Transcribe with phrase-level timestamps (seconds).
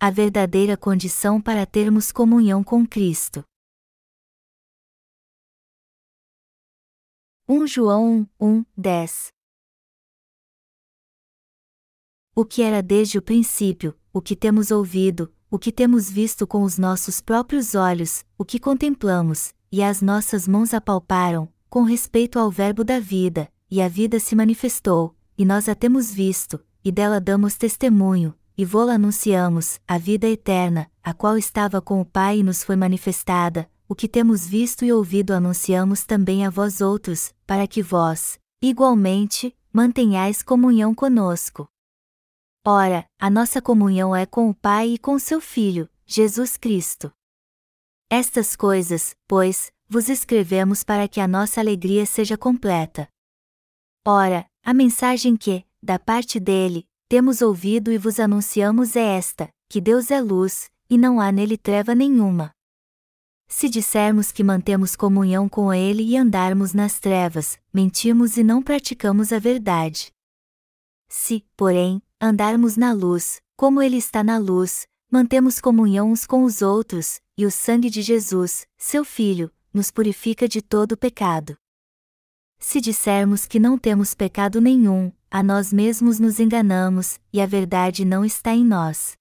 [0.00, 3.42] a verdadeira condição para termos comunhão com Cristo.
[7.48, 9.32] 1 João 1, 10
[12.32, 16.62] O que era desde o princípio, o que temos ouvido, o que temos visto com
[16.62, 22.52] os nossos próprios olhos, o que contemplamos, e as nossas mãos apalparam, com respeito ao
[22.52, 27.20] Verbo da vida, e a vida se manifestou, e nós a temos visto, e dela
[27.20, 32.42] damos testemunho, e vô-la anunciamos, a vida eterna, a qual estava com o Pai e
[32.42, 37.68] nos foi manifestada, o que temos visto e ouvido anunciamos também a vós outros, para
[37.68, 41.68] que vós, igualmente, mantenhais comunhão conosco.
[42.66, 47.12] Ora, a nossa comunhão é com o Pai e com seu Filho, Jesus Cristo.
[48.10, 53.08] Estas coisas, pois, vos escrevemos para que a nossa alegria seja completa.
[54.04, 59.80] Ora, a mensagem que, da parte dele, temos ouvido e vos anunciamos é esta: que
[59.80, 62.52] Deus é luz, e não há nele treva nenhuma.
[63.48, 69.32] Se dissermos que mantemos comunhão com Ele e andarmos nas trevas, mentimos e não praticamos
[69.32, 70.12] a verdade.
[71.08, 76.60] Se, porém, andarmos na luz, como Ele está na luz, mantemos comunhão uns com os
[76.60, 81.56] outros, e o sangue de Jesus, seu Filho, nos purifica de todo pecado.
[82.58, 88.04] Se dissermos que não temos pecado nenhum, a nós mesmos nos enganamos, e a verdade
[88.04, 89.16] não está em nós.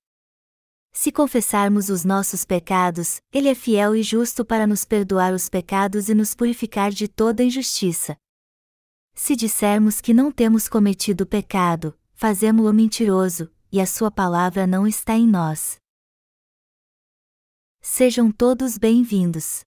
[0.92, 6.10] Se confessarmos os nossos pecados, Ele é fiel e justo para nos perdoar os pecados
[6.10, 8.18] e nos purificar de toda injustiça.
[9.14, 15.14] Se dissermos que não temos cometido pecado, fazemo-lo mentiroso, e a Sua palavra não está
[15.14, 15.78] em nós.
[17.82, 19.62] Sejam todos bem-vindos.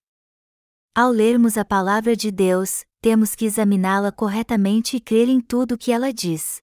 [0.95, 5.79] Ao lermos a palavra de Deus, temos que examiná-la corretamente e crer em tudo o
[5.79, 6.61] que ela diz.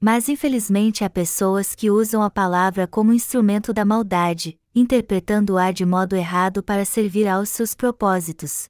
[0.00, 6.14] Mas infelizmente há pessoas que usam a palavra como instrumento da maldade, interpretando-a de modo
[6.14, 8.68] errado para servir aos seus propósitos.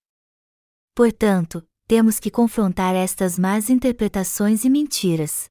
[0.95, 5.51] Portanto, temos que confrontar estas más interpretações e mentiras.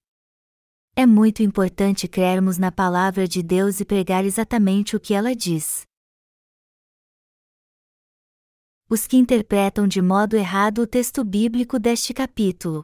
[0.95, 5.87] É muito importante crermos na palavra de Deus e pregar exatamente o que ela diz
[8.91, 12.83] os que interpretam de modo errado o texto bíblico deste capítulo.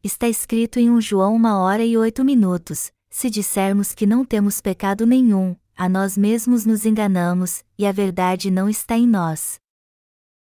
[0.00, 4.60] Está escrito em 1 João uma hora e oito minutos: se dissermos que não temos
[4.60, 9.58] pecado nenhum, a nós mesmos nos enganamos, e a verdade não está em nós.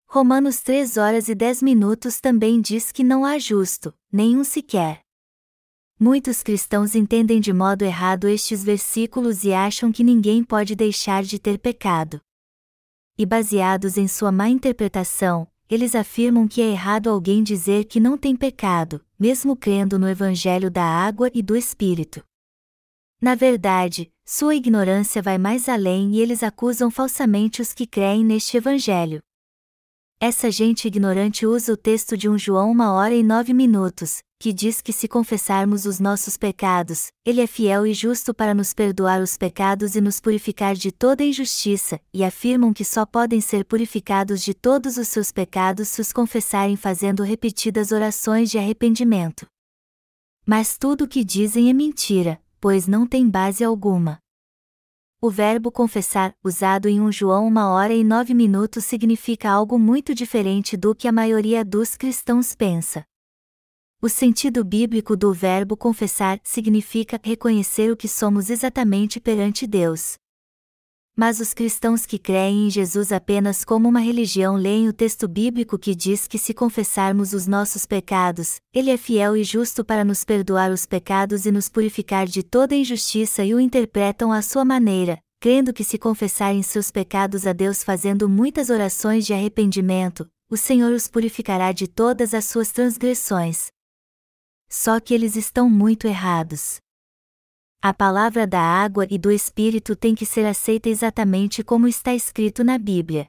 [0.07, 5.01] Romanos 3 horas e 10 minutos também diz que não há justo, nenhum sequer.
[5.99, 11.37] Muitos cristãos entendem de modo errado estes versículos e acham que ninguém pode deixar de
[11.37, 12.21] ter pecado
[13.19, 18.17] e baseados em sua má interpretação, eles afirmam que é errado alguém dizer que não
[18.17, 22.23] tem pecado, mesmo crendo no Evangelho da água e do Espírito.
[23.21, 28.55] Na verdade, sua ignorância vai mais além e eles acusam falsamente os que creem neste
[28.55, 29.19] Evangelho.
[30.17, 34.53] Essa gente ignorante usa o texto de 1 João uma hora e nove minutos, que
[34.53, 39.21] diz que se confessarmos os nossos pecados, Ele é fiel e justo para nos perdoar
[39.21, 44.41] os pecados e nos purificar de toda injustiça, e afirmam que só podem ser purificados
[44.41, 49.45] de todos os seus pecados se os confessarem fazendo repetidas orações de arrependimento.
[50.45, 54.19] Mas tudo o que dizem é mentira, pois não tem base alguma.
[55.21, 60.15] O verbo confessar, usado em 1 João uma hora e nove minutos, significa algo muito
[60.15, 63.03] diferente do que a maioria dos cristãos pensa.
[64.01, 70.13] O sentido bíblico do verbo confessar significa reconhecer o que somos exatamente perante Deus.
[71.17, 75.77] Mas os cristãos que creem em Jesus apenas como uma religião leem o texto bíblico
[75.77, 80.23] que diz que se confessarmos os nossos pecados, Ele é fiel e justo para nos
[80.23, 85.19] perdoar os pecados e nos purificar de toda injustiça e o interpretam à sua maneira,
[85.41, 90.93] crendo que se confessarem seus pecados a Deus fazendo muitas orações de arrependimento, o Senhor
[90.93, 93.67] os purificará de todas as suas transgressões.
[94.69, 96.79] Só que eles estão muito errados.
[97.81, 102.63] A palavra da água e do Espírito tem que ser aceita exatamente como está escrito
[102.63, 103.27] na Bíblia.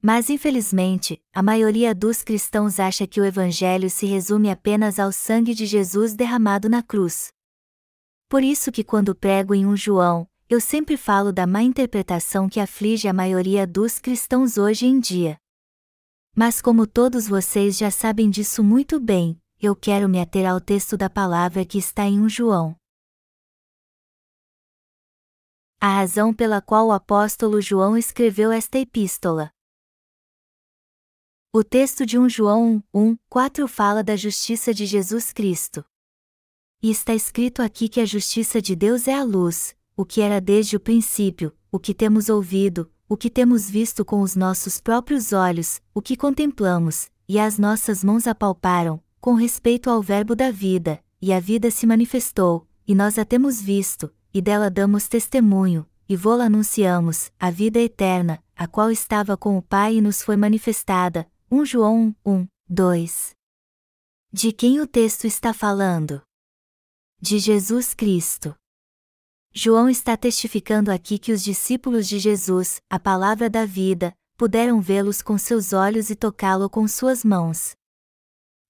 [0.00, 5.52] Mas infelizmente, a maioria dos cristãos acha que o Evangelho se resume apenas ao sangue
[5.52, 7.32] de Jesus derramado na cruz.
[8.28, 12.60] Por isso que quando prego em um João, eu sempre falo da má interpretação que
[12.60, 15.38] aflige a maioria dos cristãos hoje em dia.
[16.36, 20.96] Mas como todos vocês já sabem disso muito bem, eu quero me ater ao texto
[20.98, 22.76] da palavra que está em um João.
[25.80, 29.50] A razão pela qual o apóstolo João escreveu esta epístola.
[31.52, 35.82] O texto de 1 João 1, 4 fala da justiça de Jesus Cristo.
[36.82, 40.38] E está escrito aqui que a justiça de Deus é a luz, o que era
[40.38, 45.32] desde o princípio, o que temos ouvido, o que temos visto com os nossos próprios
[45.32, 51.02] olhos, o que contemplamos, e as nossas mãos apalparam, com respeito ao Verbo da vida,
[51.20, 56.14] e a vida se manifestou, e nós a temos visto, e dela damos testemunho, e
[56.14, 61.26] vô-la anunciamos, a vida eterna, a qual estava com o Pai e nos foi manifestada.
[61.50, 63.34] 1 João 1, 2.
[64.32, 66.22] De quem o texto está falando?
[67.20, 68.54] De Jesus Cristo.
[69.52, 75.22] João está testificando aqui que os discípulos de Jesus, a palavra da vida, puderam vê-los
[75.22, 77.74] com seus olhos e tocá-lo com suas mãos.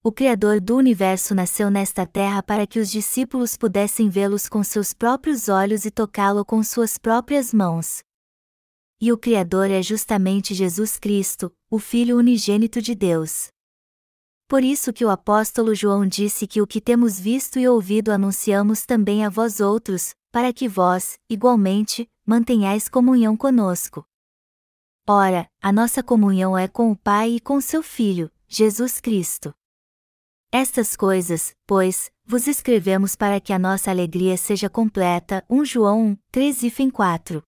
[0.07, 4.93] O Criador do universo nasceu nesta terra para que os discípulos pudessem vê-los com seus
[4.93, 8.01] próprios olhos e tocá-lo com suas próprias mãos.
[9.01, 13.49] E o Criador é justamente Jesus Cristo, o Filho unigênito de Deus.
[14.47, 18.85] Por isso que o apóstolo João disse que o que temos visto e ouvido anunciamos
[18.85, 24.05] também a vós outros, para que vós, igualmente, mantenhais comunhão conosco.
[25.05, 29.53] Ora, a nossa comunhão é com o Pai e com seu Filho, Jesus Cristo.
[30.51, 35.43] Estas coisas, pois, vos escrevemos para que a nossa alegria seja completa.
[35.49, 37.43] 1 João 3 e 4.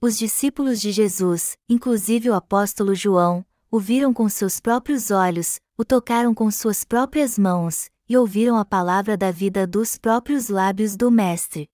[0.00, 5.84] Os discípulos de Jesus, inclusive o apóstolo João, o viram com seus próprios olhos, o
[5.84, 11.10] tocaram com suas próprias mãos, e ouviram a palavra da vida dos próprios lábios do
[11.10, 11.68] Mestre.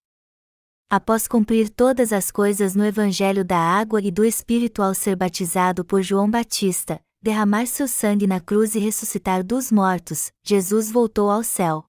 [0.90, 5.84] Após cumprir todas as coisas no Evangelho da Água e do Espírito ao ser batizado
[5.84, 11.42] por João Batista, derramar seu sangue na cruz e ressuscitar dos mortos, Jesus voltou ao
[11.42, 11.86] céu.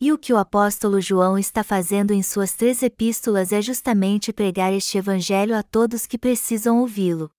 [0.00, 4.72] E o que o apóstolo João está fazendo em suas três epístolas é justamente pregar
[4.72, 7.30] este Evangelho a todos que precisam ouvi-lo.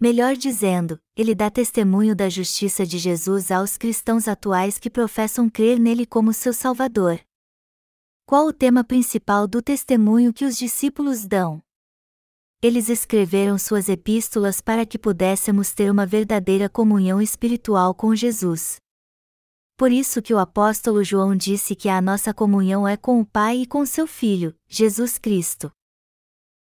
[0.00, 5.80] Melhor dizendo, ele dá testemunho da justiça de Jesus aos cristãos atuais que professam crer
[5.80, 7.18] nele como seu Salvador.
[8.24, 11.60] Qual o tema principal do testemunho que os discípulos dão?
[12.64, 18.76] Eles escreveram suas epístolas para que pudéssemos ter uma verdadeira comunhão espiritual com Jesus.
[19.76, 23.58] Por isso que o apóstolo João disse que a nossa comunhão é com o Pai
[23.58, 25.70] e com seu Filho, Jesus Cristo.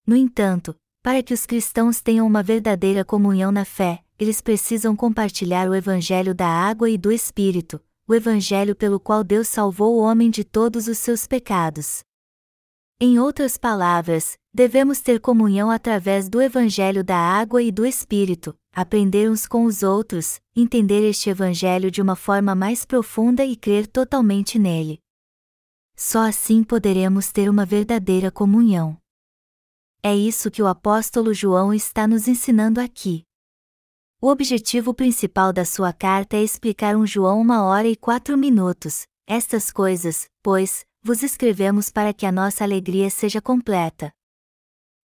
[0.05, 5.71] No entanto, para que os cristãos tenham uma verdadeira comunhão na fé, eles precisam compartilhar
[5.71, 10.31] o Evangelho da água e do Espírito, o Evangelho pelo qual Deus salvou o homem
[10.31, 12.03] de todos os seus pecados.
[13.05, 19.29] Em outras palavras, devemos ter comunhão através do Evangelho da água e do Espírito, aprender
[19.29, 24.57] uns com os outros, entender este Evangelho de uma forma mais profunda e crer totalmente
[24.57, 25.01] nele.
[25.97, 28.97] Só assim poderemos ter uma verdadeira comunhão.
[30.01, 33.25] É isso que o apóstolo João está nos ensinando aqui.
[34.21, 39.09] O objetivo principal da sua carta é explicar um João uma hora e quatro minutos.
[39.27, 44.13] Estas coisas, pois, vos escrevemos para que a nossa alegria seja completa.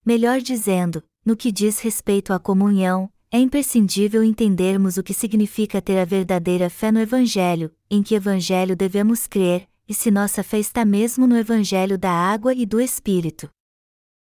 [0.06, 6.00] Melhor dizendo, no que diz respeito à comunhão, é imprescindível entendermos o que significa ter
[6.00, 10.86] a verdadeira fé no Evangelho, em que Evangelho devemos crer, e se nossa fé está
[10.86, 13.50] mesmo no Evangelho da água e do Espírito.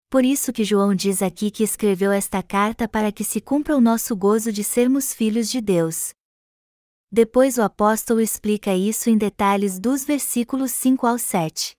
[0.08, 3.80] Por isso que João diz aqui que escreveu esta carta para que se cumpra o
[3.80, 6.12] nosso gozo de sermos filhos de Deus.
[7.12, 11.74] Depois o apóstolo explica isso em detalhes dos versículos 5 ao 7.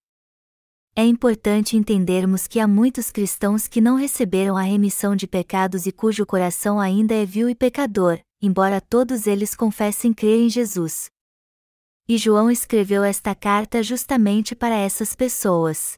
[0.93, 5.91] É importante entendermos que há muitos cristãos que não receberam a remissão de pecados e
[5.93, 11.09] cujo coração ainda é vil e pecador, embora todos eles confessem crer em Jesus.
[12.09, 15.93] E João escreveu esta carta justamente para essas pessoas.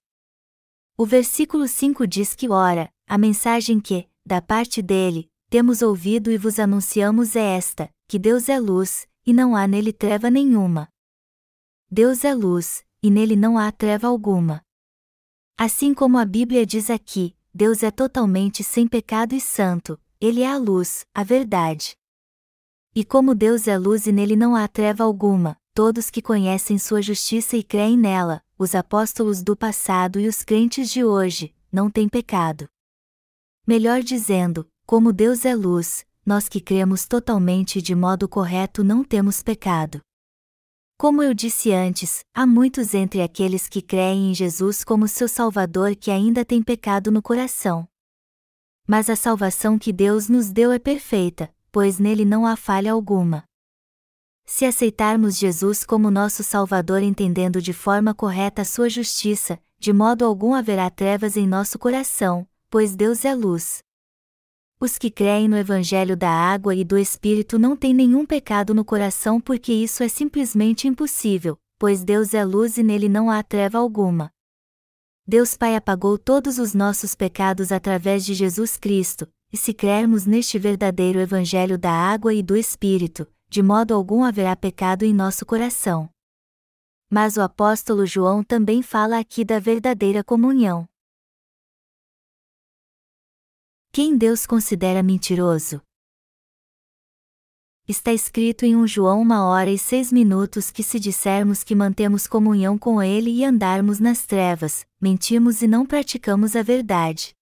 [0.96, 6.38] O versículo 5 diz que, ora, a mensagem que, da parte dele, temos ouvido e
[6.38, 10.90] vos anunciamos é esta: que Deus é luz, e não há nele treva nenhuma.
[11.90, 14.62] Deus é luz, e nele não há treva alguma.
[15.58, 20.52] Assim como a Bíblia diz aqui, Deus é totalmente sem pecado e santo, ele é
[20.52, 21.96] a luz, a verdade.
[22.96, 27.02] E como Deus é luz e nele não há treva alguma, todos que conhecem sua
[27.02, 32.08] justiça e creem nela, os apóstolos do passado e os crentes de hoje, não têm
[32.08, 32.68] pecado.
[33.66, 39.04] Melhor dizendo, como Deus é luz, nós que cremos totalmente e de modo correto não
[39.04, 40.02] temos pecado.
[40.98, 45.96] Como eu disse antes, há muitos entre aqueles que creem em Jesus como seu Salvador
[45.96, 47.86] que ainda têm pecado no coração.
[48.88, 53.44] Mas a salvação que Deus nos deu é perfeita, pois nele não há falha alguma.
[54.46, 60.24] Se aceitarmos Jesus como nosso Salvador entendendo de forma correta a sua justiça, de modo
[60.24, 63.83] algum haverá trevas em nosso coração, pois Deus é luz.
[64.84, 68.84] Os que creem no Evangelho da água e do Espírito não têm nenhum pecado no
[68.84, 73.78] coração porque isso é simplesmente impossível, pois Deus é luz e nele não há treva
[73.78, 74.30] alguma.
[75.26, 80.60] Deus Pai apagou todos os nossos pecados através de Jesus Cristo, e se crermos neste
[80.60, 86.10] verdadeiro Evangelho da água e do Espírito, de modo algum haverá pecado em nosso coração.
[87.10, 90.86] Mas o apóstolo João também fala aqui da verdadeira comunhão.
[93.96, 95.80] Quem Deus considera mentiroso?
[97.88, 102.26] Está escrito em 1 João uma hora e seis minutos que se dissermos que mantemos
[102.26, 107.36] comunhão com Ele e andarmos nas trevas, mentimos e não praticamos a verdade.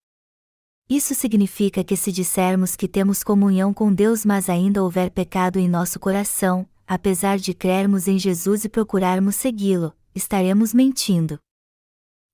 [0.90, 5.70] Isso significa que se dissermos que temos comunhão com Deus mas ainda houver pecado em
[5.70, 11.40] nosso coração, apesar de crermos em Jesus e procurarmos segui-lo, estaremos mentindo.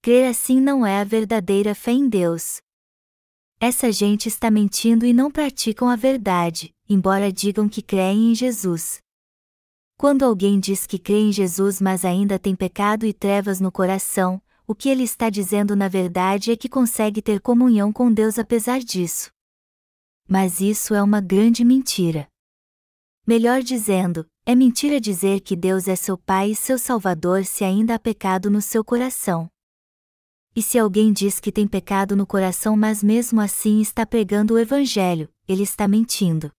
[0.01, 2.65] Crer assim não é a verdadeira fé em Deus.
[3.59, 8.99] Essa gente está mentindo e não praticam a verdade, embora digam que creem em Jesus.
[9.97, 14.39] Quando alguém diz que crê em Jesus mas ainda tem pecado e trevas no coração,
[14.67, 18.79] o que ele está dizendo na verdade é que consegue ter comunhão com Deus apesar
[18.79, 19.31] disso.
[20.29, 22.27] Mas isso é uma grande mentira.
[23.25, 27.95] Melhor dizendo, é mentira dizer que Deus é seu Pai e seu Salvador se ainda
[27.95, 29.49] há pecado no seu coração.
[30.57, 34.57] E se alguém diz que tem pecado no coração, mas mesmo assim está pregando o
[34.57, 36.51] Evangelho, ele está mentindo.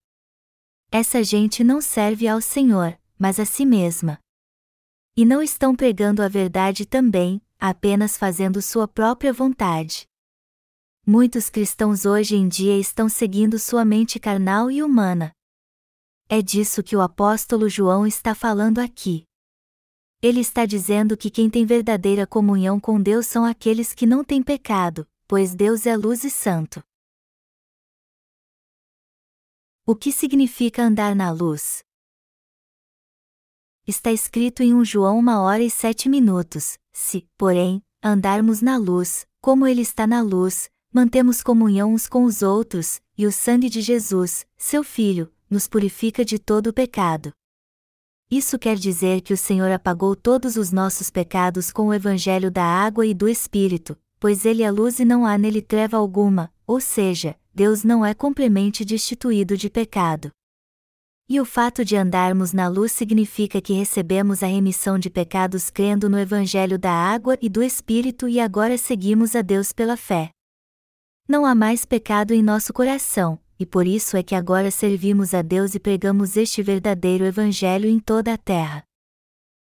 [0.89, 4.17] Essa gente não serve ao Senhor, mas a si mesma.
[5.17, 10.07] E não estão pregando a verdade também, apenas fazendo sua própria vontade.
[11.05, 15.33] Muitos cristãos hoje em dia estão seguindo sua mente carnal e humana.
[16.29, 19.27] É disso que o apóstolo João está falando aqui.
[20.21, 24.43] Ele está dizendo que quem tem verdadeira comunhão com Deus são aqueles que não têm
[24.43, 26.83] pecado, pois Deus é luz e santo.
[29.85, 31.85] O que significa andar na luz?
[33.87, 36.77] Está escrito em 1 João uma hora e sete minutos.
[36.91, 42.41] Se, porém, andarmos na luz, como Ele está na luz, mantemos comunhão uns com os
[42.41, 47.31] outros, e o sangue de Jesus, seu Filho, nos purifica de todo o pecado.
[48.31, 52.63] Isso quer dizer que o Senhor apagou todos os nossos pecados com o Evangelho da
[52.63, 56.79] água e do Espírito, pois Ele é luz e não há nele treva alguma, ou
[56.79, 60.29] seja, Deus não é completamente destituído de pecado.
[61.27, 66.07] E o fato de andarmos na luz significa que recebemos a remissão de pecados crendo
[66.07, 70.29] no Evangelho da água e do Espírito e agora seguimos a Deus pela fé.
[71.27, 75.41] Não há mais pecado em nosso coração, e por isso é que agora servimos a
[75.41, 78.85] Deus e pregamos este verdadeiro Evangelho em toda a terra.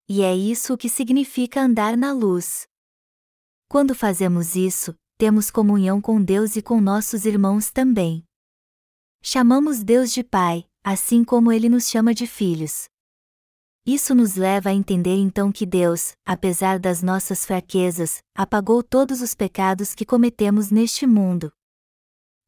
[0.09, 2.67] E é isso o que significa andar na luz.
[3.69, 8.25] Quando fazemos isso, temos comunhão com Deus e com nossos irmãos também.
[9.23, 12.87] Chamamos Deus de Pai, assim como Ele nos chama de filhos.
[13.85, 19.33] Isso nos leva a entender então que Deus, apesar das nossas fraquezas, apagou todos os
[19.33, 21.51] pecados que cometemos neste mundo,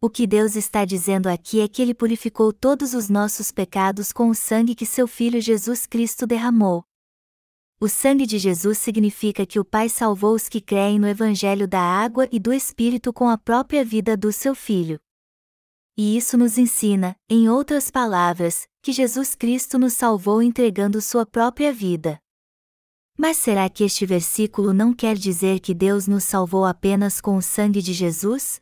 [0.01, 4.29] o que Deus está dizendo aqui é que Ele purificou todos os nossos pecados com
[4.29, 6.85] o sangue que seu Filho Jesus Cristo derramou.
[7.81, 11.81] O sangue de Jesus significa que o Pai salvou os que creem no Evangelho da
[11.81, 14.99] água e do Espírito com a própria vida do seu Filho.
[15.97, 21.73] E isso nos ensina, em outras palavras, que Jesus Cristo nos salvou entregando sua própria
[21.73, 22.19] vida.
[23.17, 27.41] Mas será que este versículo não quer dizer que Deus nos salvou apenas com o
[27.41, 28.61] sangue de Jesus?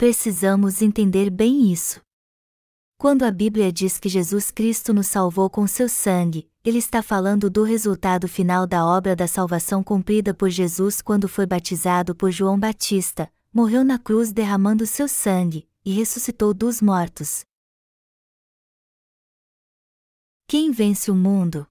[0.00, 2.00] Precisamos entender bem isso.
[2.96, 7.50] Quando a Bíblia diz que Jesus Cristo nos salvou com seu sangue, ele está falando
[7.50, 12.58] do resultado final da obra da salvação cumprida por Jesus quando foi batizado por João
[12.58, 17.44] Batista, morreu na cruz derramando seu sangue, e ressuscitou dos mortos.
[20.48, 21.66] Quem vence o mundo?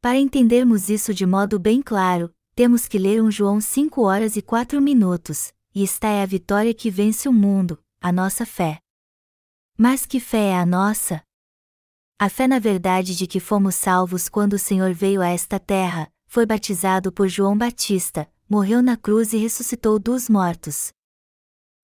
[0.00, 4.42] Para entendermos isso de modo bem claro, temos que ler um João 5 horas e
[4.42, 8.80] 4 minutos, e esta é a vitória que vence o mundo, a nossa fé.
[9.76, 11.22] Mas que fé é a nossa?
[12.18, 16.12] A fé na verdade de que fomos salvos quando o Senhor veio a esta terra,
[16.26, 20.92] foi batizado por João Batista, morreu na cruz e ressuscitou dos mortos.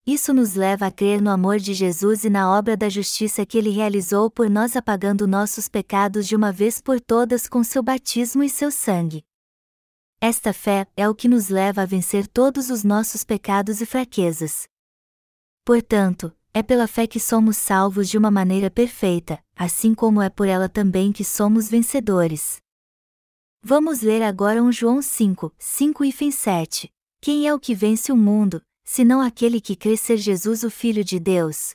[0.06, 3.58] Isso nos leva a crer no amor de Jesus e na obra da justiça que
[3.58, 8.44] ele realizou por nós apagando nossos pecados de uma vez por todas com seu batismo
[8.44, 9.25] e seu sangue.
[10.20, 14.66] Esta fé é o que nos leva a vencer todos os nossos pecados e fraquezas.
[15.64, 20.48] Portanto, é pela fé que somos salvos de uma maneira perfeita, assim como é por
[20.48, 22.56] ela também que somos vencedores.
[23.62, 26.90] Vamos ler agora um João 5, 5 e 7.
[27.20, 31.04] Quem é o que vence o mundo, senão aquele que crê ser Jesus o Filho
[31.04, 31.74] de Deus?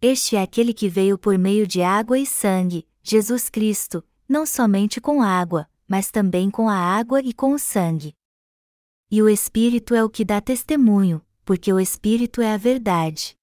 [0.00, 5.00] Este é aquele que veio por meio de água e sangue, Jesus Cristo, não somente
[5.00, 8.14] com água, mas também com a água e com o sangue.
[9.10, 13.36] E o Espírito é o que dá testemunho, porque o Espírito é a verdade.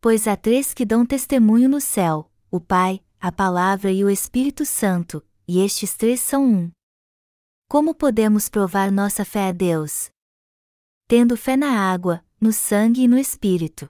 [0.00, 4.66] Pois há três que dão testemunho no céu: o Pai, a Palavra e o Espírito
[4.66, 6.70] Santo, e estes três são um.
[7.68, 10.10] Como podemos provar nossa fé a Deus?
[11.06, 13.88] Tendo fé na água, no sangue e no Espírito.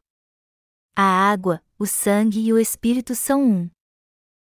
[0.95, 3.71] A água, o sangue e o Espírito são um.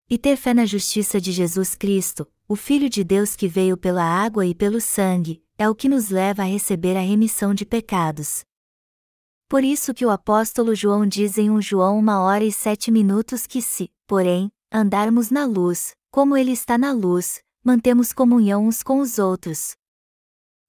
[0.09, 4.03] E ter fé na justiça de Jesus Cristo, o Filho de Deus que veio pela
[4.03, 8.43] água e pelo sangue, é o que nos leva a receber a remissão de pecados.
[9.47, 13.45] Por isso que o apóstolo João diz em 1 João uma hora e sete minutos
[13.45, 18.99] que se, porém, andarmos na luz, como ele está na luz, mantemos comunhão uns com
[18.99, 19.75] os outros.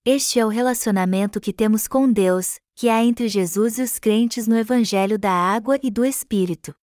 [0.04, 4.46] Este é o relacionamento que temos com Deus, que há entre Jesus e os crentes
[4.46, 6.74] no Evangelho da Água e do Espírito.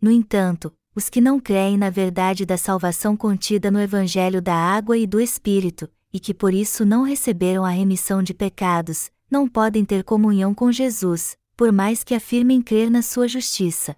[0.00, 4.96] No entanto, os que não creem na verdade da salvação contida no Evangelho da Água
[4.96, 9.84] e do Espírito, e que por isso não receberam a remissão de pecados, não podem
[9.84, 13.96] ter comunhão com Jesus, por mais que afirmem crer na sua justiça.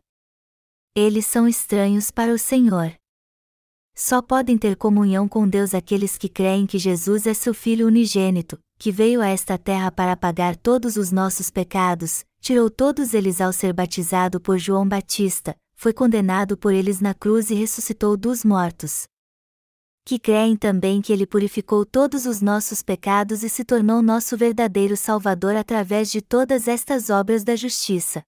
[0.94, 2.94] Eles são estranhos para o Senhor.
[3.94, 8.58] Só podem ter comunhão com Deus aqueles que creem que Jesus é seu Filho unigênito,
[8.78, 13.52] que veio a esta terra para apagar todos os nossos pecados, tirou todos eles ao
[13.52, 19.06] ser batizado por João Batista, foi condenado por eles na cruz e ressuscitou dos mortos.
[20.04, 24.96] Que creem também que ele purificou todos os nossos pecados e se tornou nosso verdadeiro
[24.96, 28.22] Salvador através de todas estas obras da justiça.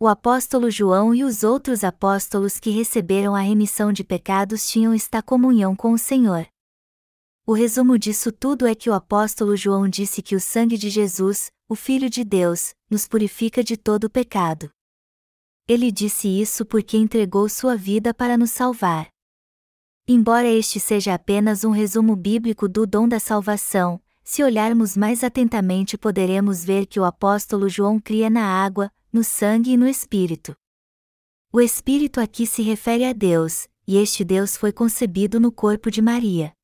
[0.00, 5.20] O apóstolo João e os outros apóstolos que receberam a remissão de pecados tinham esta
[5.20, 6.46] comunhão com o Senhor.
[7.44, 11.50] O resumo disso tudo é que o apóstolo João disse que o sangue de Jesus,
[11.68, 14.70] o Filho de Deus, nos purifica de todo pecado.
[15.68, 19.08] Ele disse isso porque entregou sua vida para nos salvar.
[20.08, 25.98] Embora este seja apenas um resumo bíblico do dom da salvação, se olharmos mais atentamente
[25.98, 30.56] poderemos ver que o apóstolo João cria na água, no sangue e no Espírito.
[31.52, 36.00] O Espírito aqui se refere a Deus, e este Deus foi concebido no corpo de
[36.00, 36.54] Maria.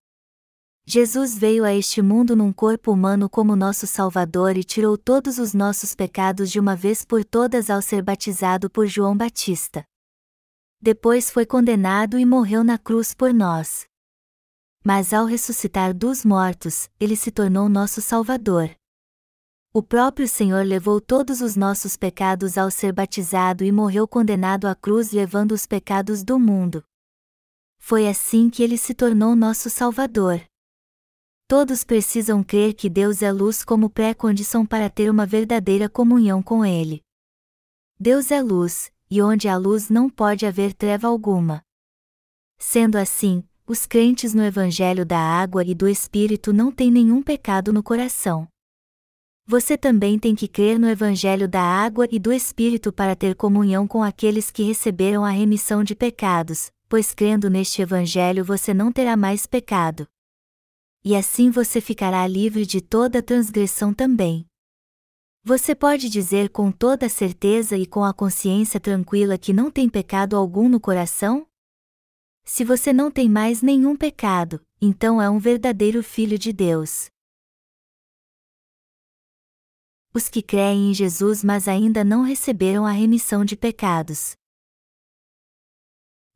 [0.87, 5.55] Jesus veio a este mundo num corpo humano como nosso Salvador e tirou todos os
[5.55, 9.83] nossos pecados de uma vez por todas ao ser batizado por João Batista.
[10.79, 13.87] Depois foi condenado e morreu na cruz por nós.
[14.85, 18.71] Mas ao ressuscitar dos mortos, ele se tornou nosso Salvador.
[19.73, 24.75] O próprio Senhor levou todos os nossos pecados ao ser batizado e morreu condenado à
[24.75, 26.85] cruz levando os pecados do mundo.
[27.79, 30.43] Foi assim que ele se tornou nosso Salvador.
[31.47, 36.65] Todos precisam crer que Deus é luz como pré-condição para ter uma verdadeira comunhão com
[36.65, 37.03] Ele.
[38.01, 41.63] Deus é luz, e onde há luz não pode haver treva alguma.
[42.59, 47.75] Sendo assim, os crentes no Evangelho da Água e do Espírito não têm nenhum pecado
[47.75, 48.49] no coração.
[49.47, 53.87] Você também tem que crer no Evangelho da Água e do Espírito para ter comunhão
[53.87, 59.15] com aqueles que receberam a remissão de pecados, pois crendo neste Evangelho você não terá
[59.15, 60.09] mais pecado
[61.05, 64.47] e assim você ficará livre de toda transgressão também.
[65.43, 70.35] Você pode dizer com toda certeza e com a consciência tranquila que não tem pecado
[70.37, 71.47] algum no coração?
[72.43, 77.11] Se você não tem mais nenhum pecado, então é um verdadeiro filho de Deus.
[80.15, 84.33] Os que creem em Jesus mas ainda não receberam a remissão de pecados.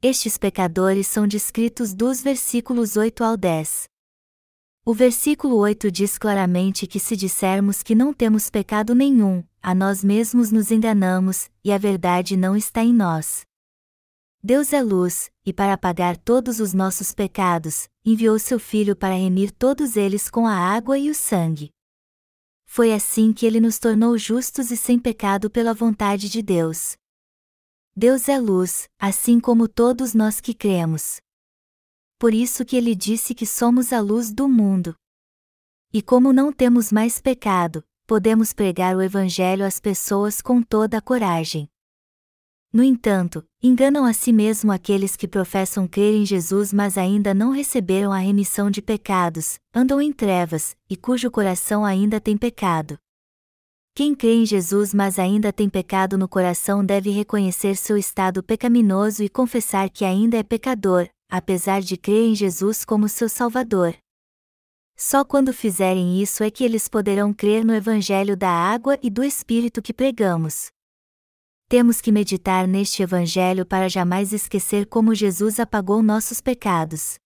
[0.02, 3.88] Estes pecadores são descritos dos versículos 8 ao 10.
[4.88, 10.02] O versículo 8 diz claramente que se dissermos que não temos pecado nenhum, a nós
[10.02, 13.42] mesmos nos enganamos, e a verdade não está em nós.
[14.42, 19.50] Deus é luz, e para apagar todos os nossos pecados, enviou seu Filho para remir
[19.50, 21.68] todos eles com a água e o sangue.
[22.64, 26.96] Foi assim que ele nos tornou justos e sem pecado pela vontade de Deus.
[27.94, 31.20] Deus é luz, assim como todos nós que cremos
[32.18, 34.96] por isso que ele disse que somos a luz do mundo.
[35.92, 41.00] E como não temos mais pecado, podemos pregar o Evangelho às pessoas com toda a
[41.00, 41.68] coragem.
[42.70, 47.50] No entanto, enganam a si mesmo aqueles que professam crer em Jesus mas ainda não
[47.50, 52.98] receberam a remissão de pecados, andam em trevas, e cujo coração ainda tem pecado.
[53.94, 59.22] Quem crê em Jesus mas ainda tem pecado no coração deve reconhecer seu estado pecaminoso
[59.22, 63.96] e confessar que ainda é pecador, apesar de crer em Jesus como seu Salvador.
[64.96, 69.22] Só quando fizerem isso é que eles poderão crer no Evangelho da água e do
[69.22, 70.72] Espírito que pregamos.
[71.68, 77.18] Temos que meditar neste Evangelho para jamais esquecer como Jesus apagou nossos pecados.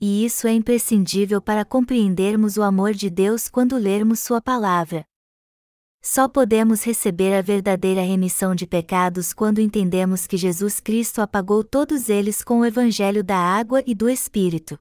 [0.00, 5.04] E isso é imprescindível para compreendermos o amor de Deus quando lermos Sua palavra.
[6.04, 12.08] Só podemos receber a verdadeira remissão de pecados quando entendemos que Jesus Cristo apagou todos
[12.08, 14.76] eles com o Evangelho da água e do Espírito.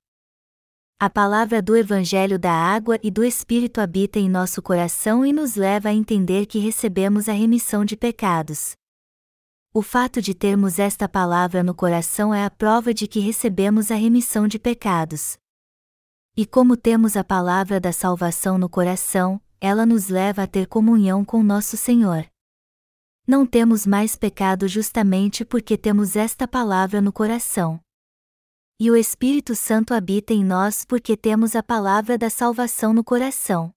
[1.00, 5.56] A palavra do Evangelho da água e do Espírito habita em nosso coração e nos
[5.56, 8.76] leva a entender que recebemos a remissão de pecados.
[9.72, 13.96] O fato de termos esta palavra no coração é a prova de que recebemos a
[13.96, 15.38] remissão de pecados.
[16.36, 21.24] E como temos a palavra da salvação no coração, ela nos leva a ter comunhão
[21.24, 22.30] com nosso Senhor.
[23.26, 27.80] Não temos mais pecado justamente porque temos esta palavra no coração
[28.84, 33.72] e o Espírito Santo habita em nós porque temos a palavra da salvação no coração.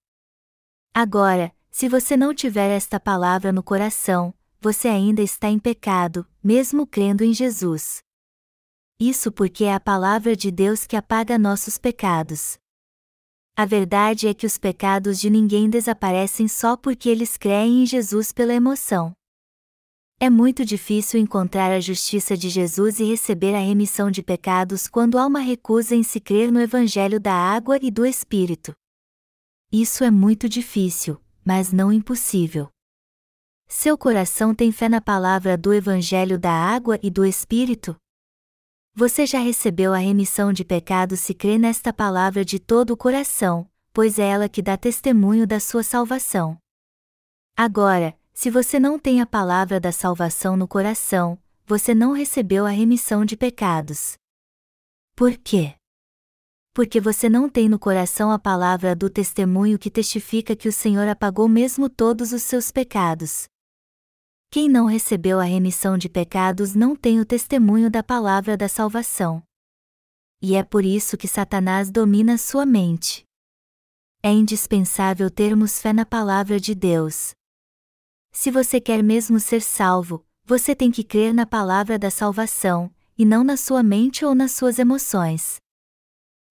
[0.94, 6.86] Agora, se você não tiver esta palavra no coração, você ainda está em pecado, mesmo
[6.86, 7.98] crendo em Jesus.
[8.98, 12.56] Isso porque é a palavra de Deus que apaga nossos pecados.
[13.56, 18.32] A verdade é que os pecados de ninguém desaparecem só porque eles creem em Jesus
[18.32, 19.12] pela emoção.
[20.18, 25.18] É muito difícil encontrar a justiça de Jesus e receber a remissão de pecados quando
[25.18, 28.72] há uma recusa em se crer no Evangelho da água e do Espírito.
[29.70, 32.68] Isso é muito difícil, mas não impossível.
[33.68, 37.96] Seu coração tem fé na palavra do Evangelho da água e do Espírito?
[38.96, 43.68] Você já recebeu a remissão de pecados se crê nesta palavra de todo o coração,
[43.92, 46.56] pois é ela que dá testemunho da sua salvação.
[47.56, 52.70] Agora, se você não tem a palavra da salvação no coração, você não recebeu a
[52.70, 54.14] remissão de pecados.
[55.16, 55.74] Por quê?
[56.72, 61.08] Porque você não tem no coração a palavra do testemunho que testifica que o Senhor
[61.08, 63.48] apagou mesmo todos os seus pecados.
[64.54, 69.42] Quem não recebeu a remissão de pecados não tem o testemunho da palavra da salvação.
[70.40, 73.24] E é por isso que Satanás domina sua mente.
[74.22, 77.34] É indispensável termos fé na palavra de Deus.
[78.30, 83.24] Se você quer mesmo ser salvo, você tem que crer na palavra da salvação, e
[83.24, 85.56] não na sua mente ou nas suas emoções.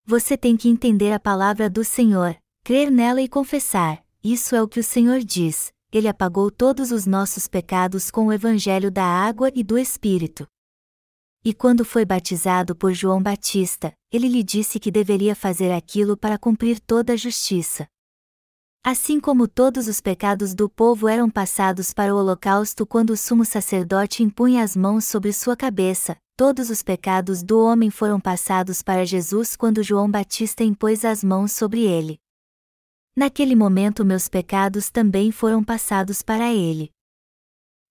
[0.06, 2.36] Você tem que entender a palavra do Senhor,
[2.66, 5.72] crer nela e confessar: isso é o que o Senhor diz.
[5.94, 10.48] Ele apagou todos os nossos pecados com o evangelho da água e do Espírito.
[11.46, 16.40] E quando foi batizado por João Batista, ele lhe disse que deveria fazer aquilo para
[16.40, 17.86] cumprir toda a justiça.
[18.84, 23.46] Assim como todos os pecados do povo eram passados para o holocausto quando o sumo
[23.46, 29.06] sacerdote impunha as mãos sobre sua cabeça, todos os pecados do homem foram passados para
[29.06, 32.23] Jesus quando João Batista impôs as mãos sobre ele.
[33.16, 36.90] Naquele momento meus pecados também foram passados para ele.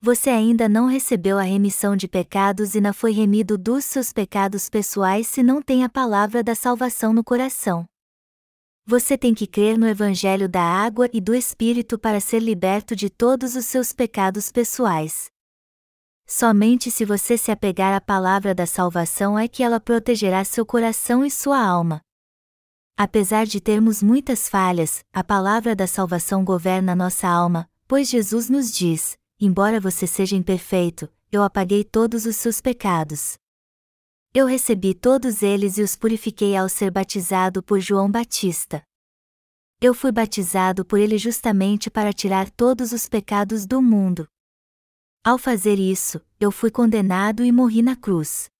[0.00, 4.68] Você ainda não recebeu a remissão de pecados e não foi remido dos seus pecados
[4.68, 7.84] pessoais se não tem a palavra da salvação no coração.
[8.84, 13.08] Você tem que crer no Evangelho da água e do Espírito para ser liberto de
[13.08, 15.30] todos os seus pecados pessoais.
[16.26, 21.24] Somente se você se apegar à palavra da salvação é que ela protegerá seu coração
[21.24, 22.00] e sua alma.
[22.96, 28.70] Apesar de termos muitas falhas, a palavra da salvação governa nossa alma, pois Jesus nos
[28.70, 33.36] diz: embora você seja imperfeito, eu apaguei todos os seus pecados.
[34.34, 38.82] Eu recebi todos eles e os purifiquei ao ser batizado por João Batista.
[39.80, 44.28] Eu fui batizado por ele justamente para tirar todos os pecados do mundo.
[45.24, 48.51] Ao fazer isso, eu fui condenado e morri na cruz.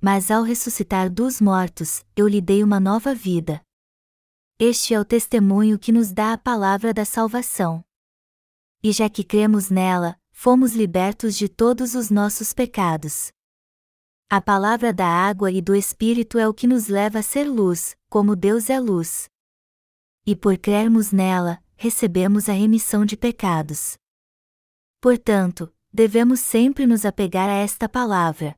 [0.00, 3.62] Mas ao ressuscitar dos mortos, eu lhe dei uma nova vida.
[4.58, 7.84] Este é o testemunho que nos dá a palavra da salvação.
[8.82, 13.30] E já que cremos nela, fomos libertos de todos os nossos pecados.
[14.28, 17.96] A palavra da água e do Espírito é o que nos leva a ser luz,
[18.08, 19.28] como Deus é luz.
[20.26, 23.96] E por crermos nela, recebemos a remissão de pecados.
[25.00, 28.56] Portanto, devemos sempre nos apegar a esta palavra.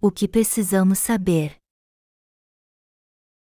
[0.00, 1.56] O que precisamos saber?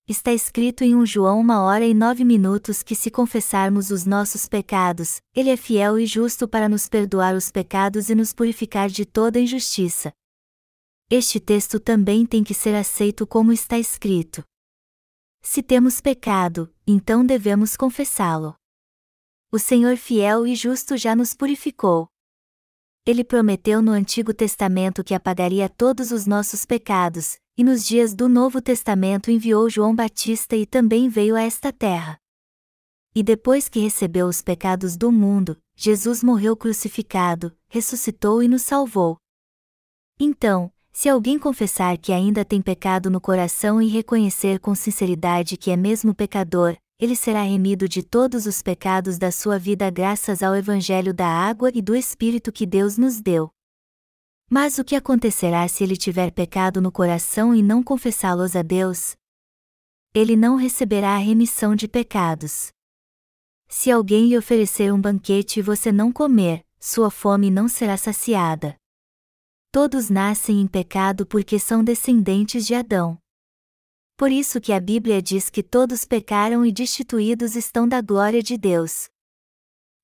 [0.06, 4.46] Está escrito em 1 João uma hora e nove minutos que se confessarmos os nossos
[4.46, 9.06] pecados, Ele é fiel e justo para nos perdoar os pecados e nos purificar de
[9.06, 10.12] toda injustiça.
[11.08, 14.44] Este texto também tem que ser aceito como está escrito.
[15.40, 18.54] Se temos pecado, então devemos confessá-lo.
[19.50, 22.13] O Senhor fiel e justo já nos purificou.
[23.06, 28.30] Ele prometeu no Antigo Testamento que apagaria todos os nossos pecados, e nos dias do
[28.30, 32.18] Novo Testamento enviou João Batista e também veio a esta terra.
[33.14, 39.18] E depois que recebeu os pecados do mundo, Jesus morreu crucificado, ressuscitou e nos salvou.
[40.18, 45.70] Então, se alguém confessar que ainda tem pecado no coração e reconhecer com sinceridade que
[45.70, 50.56] é mesmo pecador, ele será remido de todos os pecados da sua vida graças ao
[50.56, 53.50] Evangelho da água e do Espírito que Deus nos deu.
[54.50, 59.16] Mas o que acontecerá se ele tiver pecado no coração e não confessá-los a Deus?
[60.14, 62.72] Ele não receberá a remissão de pecados.
[63.68, 68.76] Se alguém lhe oferecer um banquete e você não comer, sua fome não será saciada.
[69.70, 73.18] Todos nascem em pecado porque são descendentes de Adão.
[74.16, 78.56] Por isso que a Bíblia diz que todos pecaram e destituídos estão da glória de
[78.56, 79.08] Deus.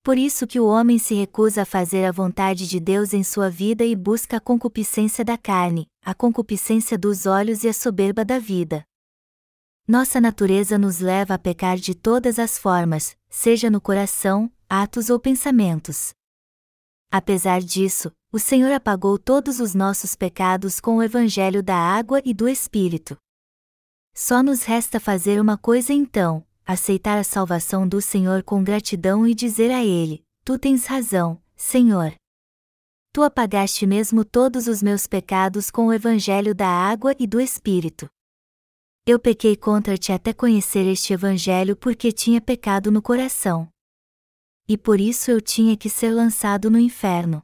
[0.02, 3.48] Por isso que o homem se recusa a fazer a vontade de Deus em sua
[3.48, 8.38] vida e busca a concupiscência da carne, a concupiscência dos olhos e a soberba da
[8.38, 8.82] vida.
[9.86, 15.20] Nossa natureza nos leva a pecar de todas as formas, seja no coração, atos ou
[15.20, 16.12] pensamentos.
[17.12, 22.34] Apesar disso, o Senhor apagou todos os nossos pecados com o Evangelho da água e
[22.34, 23.16] do Espírito.
[24.14, 29.34] Só nos resta fazer uma coisa então: aceitar a salvação do Senhor com gratidão e
[29.34, 32.14] dizer a Ele: Tu tens razão, Senhor.
[33.12, 38.08] Tu apagaste mesmo todos os meus pecados com o Evangelho da água e do Espírito.
[39.04, 43.68] Eu pequei contra ti até conhecer este Evangelho porque tinha pecado no coração.
[44.68, 47.42] E por isso eu tinha que ser lançado no inferno.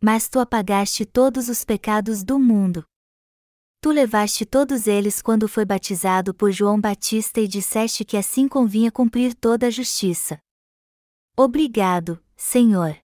[0.00, 2.84] Mas tu apagaste todos os pecados do mundo.
[3.82, 8.92] Tu levaste todos eles quando foi batizado por João Batista e disseste que assim convinha
[8.92, 10.38] cumprir toda a justiça.
[11.34, 12.94] Obrigado, Senhor.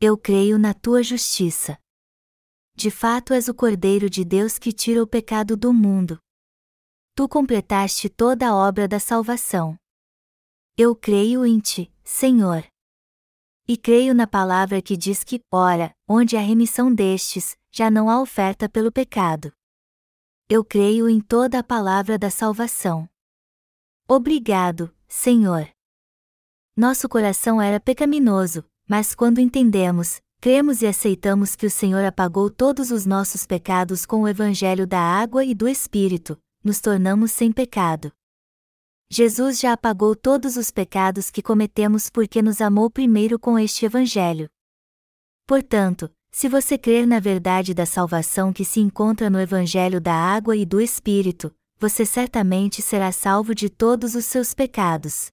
[0.00, 1.76] Eu creio na tua justiça.
[2.76, 6.20] De fato és o Cordeiro de Deus que tira o pecado do mundo.
[7.16, 9.76] Tu completaste toda a obra da salvação.
[10.76, 12.64] Eu creio em ti, Senhor.
[13.66, 18.20] E creio na palavra que diz que, ora, onde há remissão destes, já não há
[18.20, 19.52] oferta pelo pecado.
[20.54, 23.08] Eu creio em toda a palavra da salvação.
[24.06, 25.66] Obrigado, Senhor.
[26.76, 32.90] Nosso coração era pecaminoso, mas quando entendemos, cremos e aceitamos que o Senhor apagou todos
[32.90, 38.12] os nossos pecados com o Evangelho da água e do Espírito, nos tornamos sem pecado.
[39.08, 44.50] Jesus já apagou todos os pecados que cometemos porque nos amou primeiro com este Evangelho.
[45.46, 50.56] Portanto, se você crer na verdade da salvação que se encontra no Evangelho da água
[50.56, 55.30] e do Espírito, você certamente será salvo de todos os seus pecados.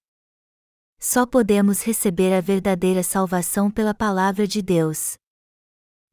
[1.00, 5.14] Só podemos receber a verdadeira salvação pela palavra de Deus.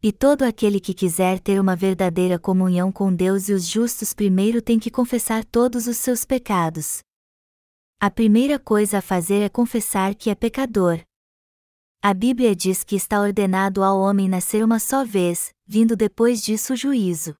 [0.02, 4.62] E todo aquele que quiser ter uma verdadeira comunhão com Deus e os justos primeiro
[4.62, 7.00] tem que confessar todos os seus pecados.
[7.98, 11.00] A primeira coisa a fazer é confessar que é pecador.
[12.02, 16.74] A Bíblia diz que está ordenado ao homem nascer uma só vez, vindo depois disso
[16.74, 17.34] o juízo.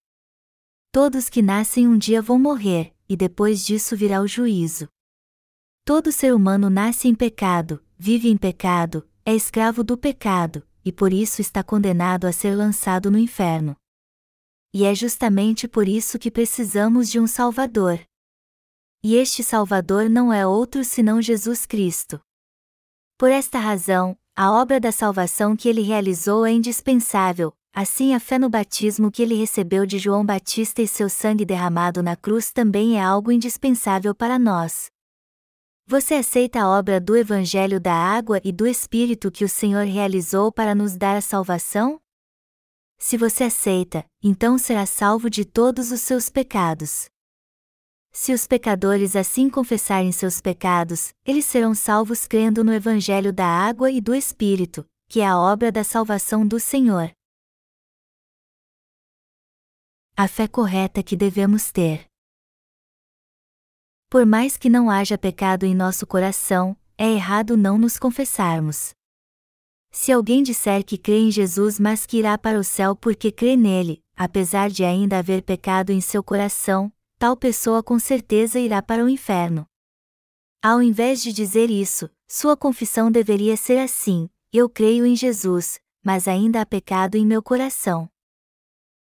[0.90, 4.88] Todos que nascem um dia vão morrer, e depois disso virá o juízo.
[5.85, 11.12] Todo ser humano nasce em pecado, vive em pecado, é escravo do pecado, e por
[11.12, 13.77] isso está condenado a ser lançado no inferno.
[14.73, 18.01] E é justamente por isso que precisamos de um Salvador.
[19.03, 22.21] E este Salvador não é outro senão Jesus Cristo.
[23.16, 28.38] Por esta razão, a obra da salvação que ele realizou é indispensável, assim a fé
[28.38, 32.99] no batismo que ele recebeu de João Batista e seu sangue derramado na cruz também
[32.99, 34.90] é algo indispensável para nós.
[35.87, 40.53] Você aceita a obra do Evangelho da Água e do Espírito que o Senhor realizou
[40.53, 41.99] para nos dar a salvação?
[42.99, 47.07] Se você aceita, então será salvo de todos os seus pecados.
[48.18, 53.90] Se os pecadores assim confessarem seus pecados, eles serão salvos crendo no Evangelho da água
[53.90, 57.12] e do Espírito, que é a obra da salvação do Senhor.
[60.16, 62.07] A fé correta que devemos ter.
[64.09, 68.94] Por mais que não haja pecado em nosso coração, é errado não nos confessarmos.
[69.90, 73.57] Se alguém disser que crê em Jesus mas que irá para o céu porque crê
[73.57, 79.05] nele, apesar de ainda haver pecado em seu coração, tal pessoa com certeza irá para
[79.05, 79.66] o inferno.
[80.62, 86.29] Ao invés de dizer isso, sua confissão deveria ser assim: Eu creio em Jesus, mas
[86.29, 88.09] ainda há pecado em meu coração.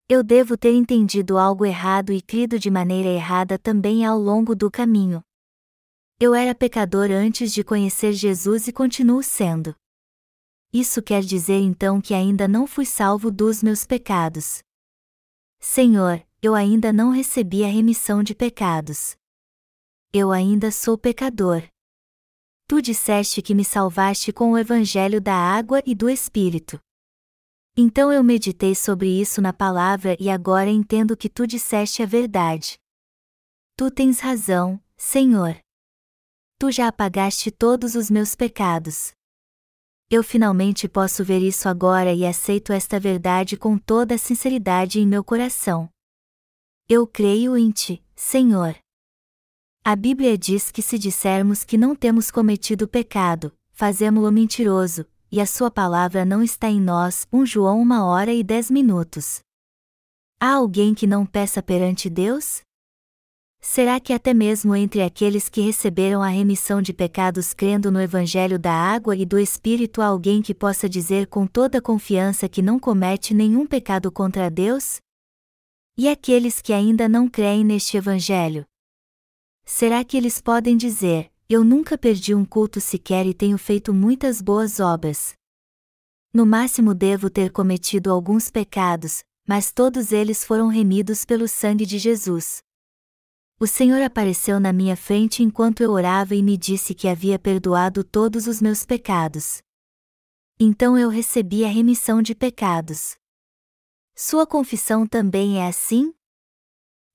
[0.08, 4.70] Eu devo ter entendido algo errado e crido de maneira errada também ao longo do
[4.70, 5.22] caminho.
[6.18, 9.74] Eu era pecador antes de conhecer Jesus e continuo sendo.
[10.72, 14.62] Isso quer dizer então que ainda não fui salvo dos meus pecados.
[15.58, 19.16] Senhor, eu ainda não recebi a remissão de pecados.
[20.12, 21.64] Eu ainda sou pecador.
[22.68, 26.78] Tu disseste que me salvaste com o evangelho da água e do Espírito.
[27.76, 32.78] Então eu meditei sobre isso na palavra e agora entendo que tu disseste a verdade.
[33.76, 35.58] Tu tens razão, Senhor.
[36.60, 39.10] Tu já apagaste todos os meus pecados.
[40.08, 45.06] Eu finalmente posso ver isso agora e aceito esta verdade com toda a sinceridade em
[45.06, 45.90] meu coração.
[46.88, 48.76] Eu creio em Ti, Senhor.
[49.84, 55.46] A Bíblia diz que se dissermos que não temos cometido pecado, fazemo-lo mentiroso, e a
[55.46, 57.26] Sua palavra não está em nós.
[57.32, 59.40] 1 João 1 hora e 10 minutos.
[60.38, 62.60] Há alguém que não peça perante Deus?
[63.60, 68.60] Será que até mesmo entre aqueles que receberam a remissão de pecados crendo no Evangelho
[68.60, 72.78] da água e do Espírito há alguém que possa dizer com toda confiança que não
[72.78, 75.00] comete nenhum pecado contra Deus?
[75.98, 78.66] E aqueles que ainda não creem neste Evangelho?
[79.64, 84.42] Será que eles podem dizer: Eu nunca perdi um culto sequer e tenho feito muitas
[84.42, 85.32] boas obras?
[86.34, 91.96] No máximo devo ter cometido alguns pecados, mas todos eles foram remidos pelo sangue de
[91.98, 92.58] Jesus.
[93.58, 98.04] O Senhor apareceu na minha frente enquanto eu orava e me disse que havia perdoado
[98.04, 99.62] todos os meus pecados.
[100.60, 103.16] Então eu recebi a remissão de pecados.
[104.18, 106.14] Sua confissão também é assim?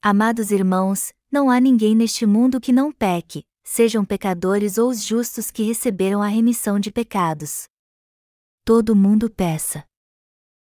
[0.03, 5.49] Amados irmãos, não há ninguém neste mundo que não peque, sejam pecadores ou os justos
[5.49, 7.63] que receberam a remissão de pecados.
[8.63, 9.83] Todo mundo peça.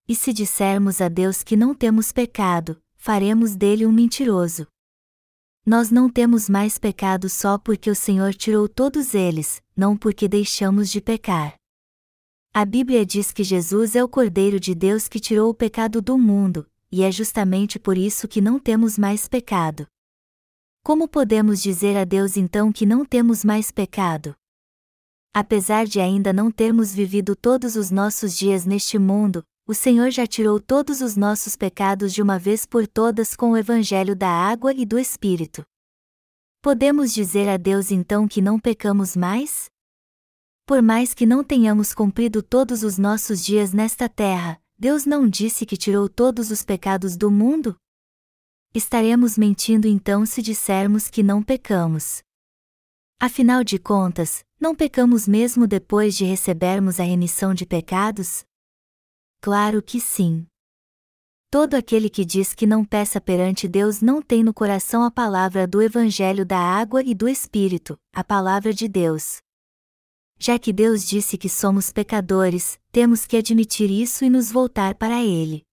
[0.07, 4.67] E se dissermos a Deus que não temos pecado, faremos dele um mentiroso.
[5.63, 10.89] Nós não temos mais pecado só porque o Senhor tirou todos eles, não porque deixamos
[10.89, 11.55] de pecar.
[12.57, 16.17] A Bíblia diz que Jesus é o Cordeiro de Deus que tirou o pecado do
[16.17, 19.85] mundo, e é justamente por isso que não temos mais pecado.
[20.81, 24.33] Como podemos dizer a Deus então que não temos mais pecado?
[25.33, 30.25] Apesar de ainda não termos vivido todos os nossos dias neste mundo, o Senhor já
[30.25, 34.73] tirou todos os nossos pecados de uma vez por todas com o Evangelho da água
[34.73, 35.61] e do Espírito.
[36.61, 39.69] Podemos dizer a Deus então que não pecamos mais?
[40.65, 45.63] Por mais que não tenhamos cumprido todos os nossos dias nesta terra, Deus não disse
[45.63, 47.77] que tirou todos os pecados do mundo?
[48.73, 52.23] Estaremos mentindo então se dissermos que não pecamos.
[53.19, 58.43] Afinal de contas, não pecamos mesmo depois de recebermos a remissão de pecados?
[59.41, 60.47] Claro que sim.
[61.51, 65.67] Todo aquele que diz que não peça perante Deus não tem no coração a palavra
[65.67, 69.44] do Evangelho da água e do Espírito, a palavra de Deus.
[70.37, 75.23] Já que Deus disse que somos pecadores, temos que admitir isso e nos voltar para
[75.23, 75.63] Ele.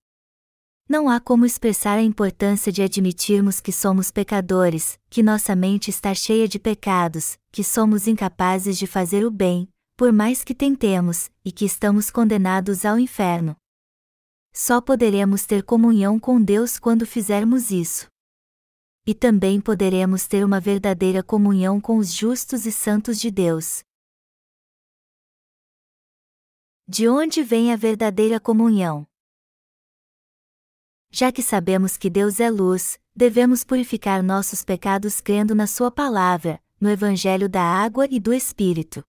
[0.88, 6.14] Não há como expressar a importância de admitirmos que somos pecadores, que nossa mente está
[6.14, 11.50] cheia de pecados, que somos incapazes de fazer o bem, por mais que tentemos, e
[11.50, 13.56] que estamos condenados ao inferno.
[14.52, 18.06] Só poderemos ter comunhão com Deus quando fizermos isso.
[19.06, 23.82] E também poderemos ter uma verdadeira comunhão com os justos e santos de Deus.
[26.94, 29.06] De onde vem a verdadeira comunhão?
[31.10, 36.60] Já que sabemos que Deus é luz, devemos purificar nossos pecados crendo na Sua palavra,
[36.78, 39.02] no Evangelho da água e do Espírito.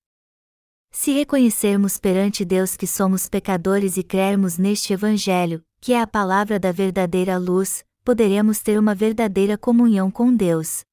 [0.91, 6.57] Se reconhecermos perante Deus que somos pecadores e crermos neste Evangelho, que é a palavra
[6.57, 10.85] da verdadeira luz, poderemos ter uma verdadeira comunhão com Deus.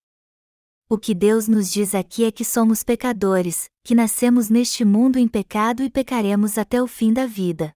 [0.92, 5.28] O que Deus nos diz aqui é que somos pecadores, que nascemos neste mundo em
[5.28, 7.72] pecado e pecaremos até o fim da vida.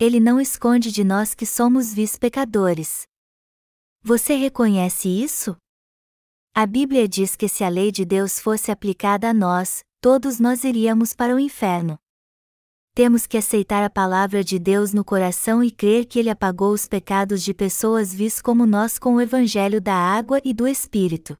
[0.00, 3.06] Ele não esconde de nós que somos vis pecadores.
[4.02, 5.56] Você reconhece isso?
[6.52, 10.64] A Bíblia diz que se a lei de Deus fosse aplicada a nós, todos nós
[10.64, 11.96] iríamos para o inferno.
[12.96, 16.88] Temos que aceitar a palavra de Deus no coração e crer que Ele apagou os
[16.88, 21.38] pecados de pessoas vis como nós com o Evangelho da água e do Espírito.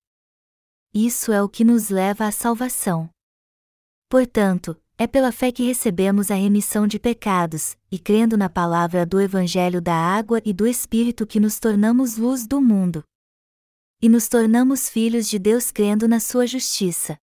[0.92, 3.11] Isso é o que nos leva à salvação.
[4.09, 9.20] Portanto, é pela fé que recebemos a remissão de pecados, e crendo na palavra do
[9.20, 13.05] Evangelho da água e do Espírito que nos tornamos luz do mundo.
[14.03, 17.16] E nos tornamos filhos de Deus crendo na sua justiça.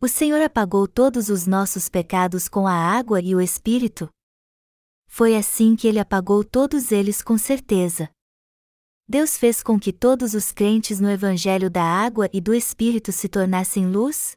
[0.00, 4.08] O Senhor apagou todos os nossos pecados com a água e o Espírito?
[5.08, 8.08] Foi assim que ele apagou todos eles com certeza.
[9.10, 13.26] Deus fez com que todos os crentes no Evangelho da água e do Espírito se
[13.26, 14.36] tornassem luz?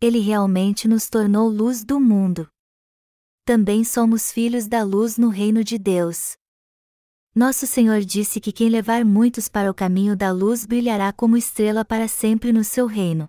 [0.00, 2.48] Ele realmente nos tornou luz do mundo.
[3.44, 6.38] Também somos filhos da luz no reino de Deus.
[7.34, 11.84] Nosso Senhor disse que quem levar muitos para o caminho da luz brilhará como estrela
[11.84, 13.28] para sempre no seu reino.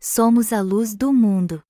[0.00, 1.60] somos a luz do mundo.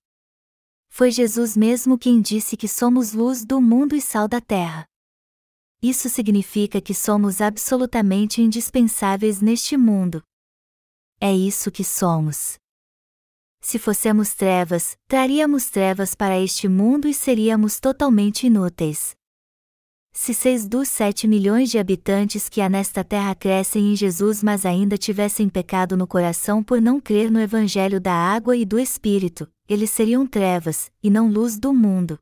[0.87, 4.90] Foi Jesus mesmo quem disse que somos luz do mundo e sal da terra.
[5.83, 10.21] Isso significa que somos absolutamente indispensáveis neste mundo.
[11.19, 12.59] É isso que somos.
[13.59, 19.15] Se fossemos trevas, traríamos trevas para este mundo e seríamos totalmente inúteis.
[20.13, 24.65] Se seis dos sete milhões de habitantes que há nesta terra crescem em Jesus mas
[24.65, 29.49] ainda tivessem pecado no coração por não crer no Evangelho da água e do Espírito,
[29.67, 32.19] eles seriam trevas, e não luz do mundo.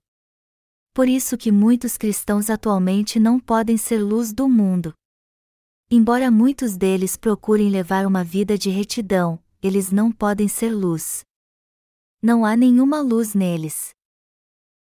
[0.99, 4.93] Por isso que muitos cristãos atualmente não podem ser luz do mundo.
[5.89, 11.21] Embora muitos deles procurem levar uma vida de retidão, eles não podem ser luz.
[12.21, 13.91] Não há nenhuma luz neles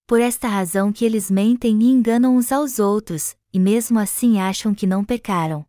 [0.07, 4.73] por esta razão que eles mentem e enganam uns aos outros, e mesmo assim acham
[4.73, 5.65] que não pecaram.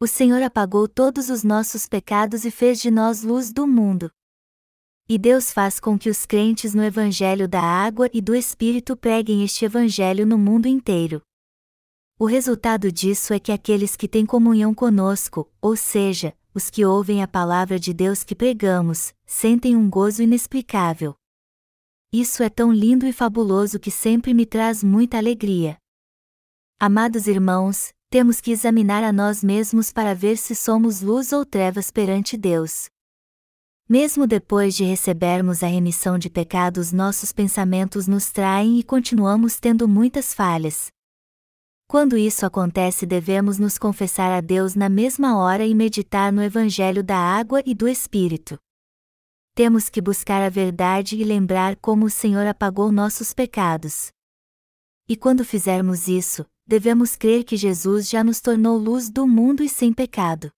[0.00, 4.10] O Senhor apagou todos os nossos pecados e fez de nós luz do mundo.
[5.12, 9.44] E Deus faz com que os crentes no Evangelho da Água e do Espírito preguem
[9.44, 11.20] este Evangelho no mundo inteiro.
[12.18, 17.22] O resultado disso é que aqueles que têm comunhão conosco, ou seja, os que ouvem
[17.22, 21.14] a palavra de Deus que pregamos, sentem um gozo inexplicável.
[22.10, 25.76] Isso é tão lindo e fabuloso que sempre me traz muita alegria.
[26.80, 31.90] Amados irmãos, temos que examinar a nós mesmos para ver se somos luz ou trevas
[31.90, 32.88] perante Deus.
[33.92, 39.86] Mesmo depois de recebermos a remissão de pecados, nossos pensamentos nos traem e continuamos tendo
[39.86, 40.86] muitas falhas.
[41.86, 47.04] Quando isso acontece, devemos nos confessar a Deus na mesma hora e meditar no Evangelho
[47.04, 48.58] da água e do Espírito
[49.54, 54.10] temos que buscar a verdade e lembrar como o Senhor apagou nossos pecados.
[55.06, 59.68] E quando fizermos isso, devemos crer que Jesus já nos tornou luz do mundo e
[59.68, 60.50] sem pecado.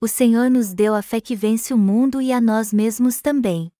[0.00, 3.72] O Senhor nos deu a fé que vence o mundo e a nós mesmos também.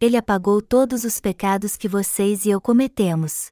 [0.00, 3.50] Ele apagou todos os pecados que vocês e eu cometemos.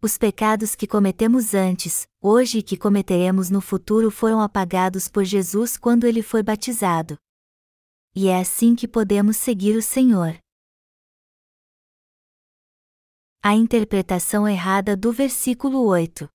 [0.00, 5.76] Os pecados que cometemos antes, hoje e que cometeremos no futuro foram apagados por Jesus
[5.76, 7.18] quando ele foi batizado
[8.20, 10.36] e é assim que podemos seguir o Senhor.
[13.40, 16.28] A interpretação errada do versículo 8.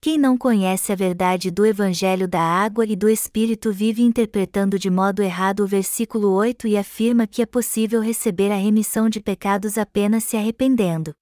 [0.00, 4.88] Quem não conhece a verdade do Evangelho da Água e do Espírito vive interpretando de
[4.88, 9.76] modo errado o versículo 8 e afirma que é possível receber a remissão de pecados
[9.76, 11.12] apenas se arrependendo.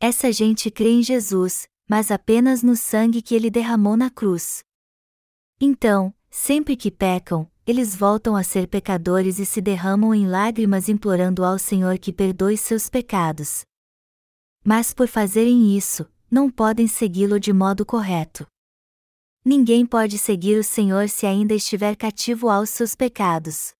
[0.00, 4.64] Essa gente crê em Jesus, mas apenas no sangue que ele derramou na cruz.
[5.60, 11.44] Então, sempre que pecam, eles voltam a ser pecadores e se derramam em lágrimas implorando
[11.44, 13.64] ao Senhor que perdoe seus pecados.
[14.64, 18.46] Mas por fazerem isso, não podem segui-lo de modo correto.
[19.44, 23.72] Ninguém pode seguir o Senhor se ainda estiver cativo aos seus pecados.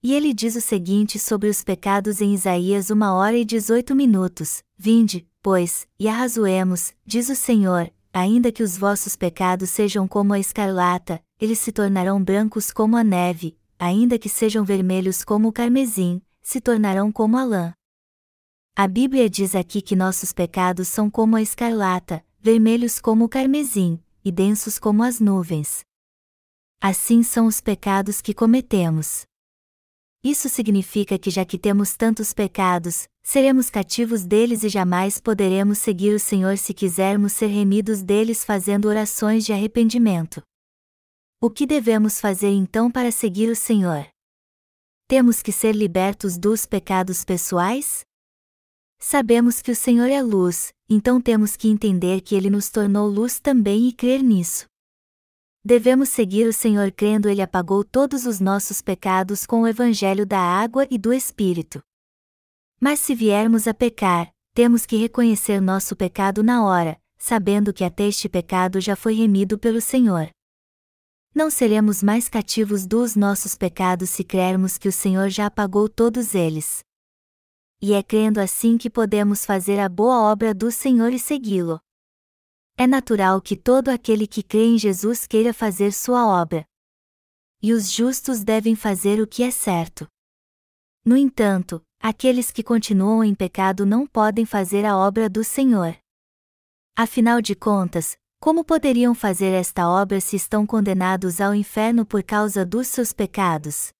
[0.00, 4.62] E ele diz o seguinte sobre os pecados em Isaías uma hora e dezoito minutos:
[4.76, 10.38] Vinde, pois, e arrazoemos, diz o Senhor, ainda que os vossos pecados sejam como a
[10.38, 16.22] escarlata, eles se tornarão brancos como a neve, ainda que sejam vermelhos como o carmesim,
[16.40, 17.74] se tornarão como a lã.
[18.80, 24.00] A Bíblia diz aqui que nossos pecados são como a escarlata, vermelhos como o carmesim,
[24.24, 25.80] e densos como as nuvens.
[26.80, 29.22] Assim são os pecados que cometemos.
[30.22, 36.14] Isso significa que já que temos tantos pecados, seremos cativos deles e jamais poderemos seguir
[36.14, 40.40] o Senhor se quisermos ser remidos deles fazendo orações de arrependimento.
[41.40, 44.06] O que devemos fazer então para seguir o Senhor?
[45.08, 48.06] Temos que ser libertos dos pecados pessoais?
[48.98, 53.38] Sabemos que o Senhor é luz, então temos que entender que ele nos tornou luz
[53.38, 54.66] também e crer nisso.
[55.64, 60.40] Devemos seguir o Senhor crendo ele apagou todos os nossos pecados com o evangelho da
[60.40, 61.80] água e do Espírito.
[62.80, 68.04] Mas se viermos a pecar, temos que reconhecer nosso pecado na hora, sabendo que até
[68.04, 70.30] este pecado já foi remido pelo Senhor
[71.38, 76.34] não seremos mais cativos dos nossos pecados se crermos que o Senhor já apagou todos
[76.34, 76.80] eles.
[77.80, 81.80] E é crendo assim que podemos fazer a boa obra do Senhor e segui-lo.
[82.76, 86.66] É natural que todo aquele que crê em Jesus queira fazer sua obra.
[87.62, 90.08] E os justos devem fazer o que é certo.
[91.04, 95.96] No entanto, aqueles que continuam em pecado não podem fazer a obra do Senhor.
[96.96, 102.64] Afinal de contas, como poderiam fazer esta obra se estão condenados ao inferno por causa
[102.66, 103.92] dos seus pecados?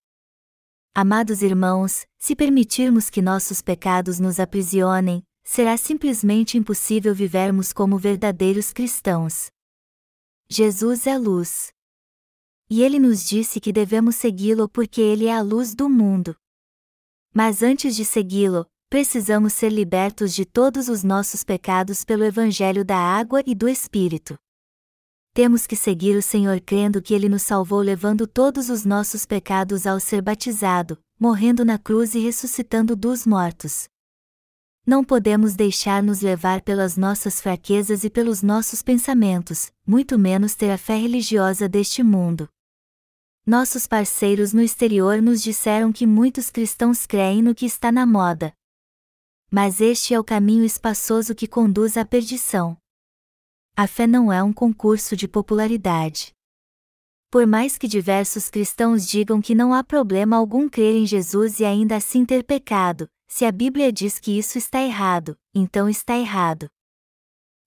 [1.01, 8.73] Amados irmãos, se permitirmos que nossos pecados nos aprisionem, será simplesmente impossível vivermos como verdadeiros
[8.73, 9.47] cristãos.
[10.51, 11.69] Jesus é luz.
[12.69, 16.35] E ele nos disse que devemos segui-lo porque ele é a luz do mundo.
[17.33, 22.99] Mas antes de segui-lo, precisamos ser libertos de todos os nossos pecados pelo Evangelho da
[22.99, 24.37] água e do Espírito.
[25.33, 29.87] Temos que seguir o Senhor crendo que Ele nos salvou levando todos os nossos pecados
[29.87, 33.89] ao ser batizado, morrendo na cruz e ressuscitando dos mortos.
[34.87, 40.79] Não podemos deixar-nos levar pelas nossas fraquezas e pelos nossos pensamentos, muito menos ter a
[40.79, 42.49] fé religiosa deste mundo.
[43.45, 48.53] Nossos parceiros no exterior nos disseram que muitos cristãos creem no que está na moda.
[49.51, 52.77] Mas este é o caminho espaçoso que conduz à perdição.
[53.81, 56.33] A fé não é um concurso de popularidade.
[57.31, 61.65] Por mais que diversos cristãos digam que não há problema algum crer em Jesus e
[61.65, 66.69] ainda assim ter pecado, se a Bíblia diz que isso está errado, então está errado.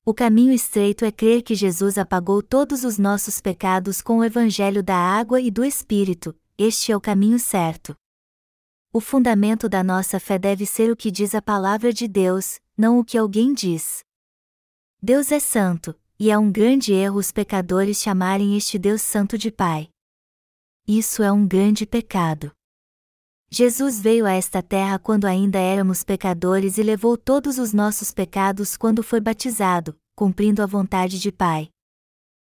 [0.03, 4.84] O caminho estreito é crer que Jesus apagou todos os nossos pecados com o Evangelho
[4.84, 7.95] da água e do Espírito, este é o caminho certo.
[8.91, 12.99] O fundamento da nossa fé deve ser o que diz a palavra de Deus, não
[12.99, 14.03] o que alguém diz.
[15.03, 19.49] Deus é santo, e é um grande erro os pecadores chamarem este Deus Santo de
[19.49, 19.89] Pai.
[20.88, 22.51] Isso é um grande pecado.
[23.49, 28.78] Jesus veio a esta terra quando ainda éramos pecadores e levou todos os nossos pecados
[28.78, 31.69] quando foi batizado, cumprindo a vontade de Pai.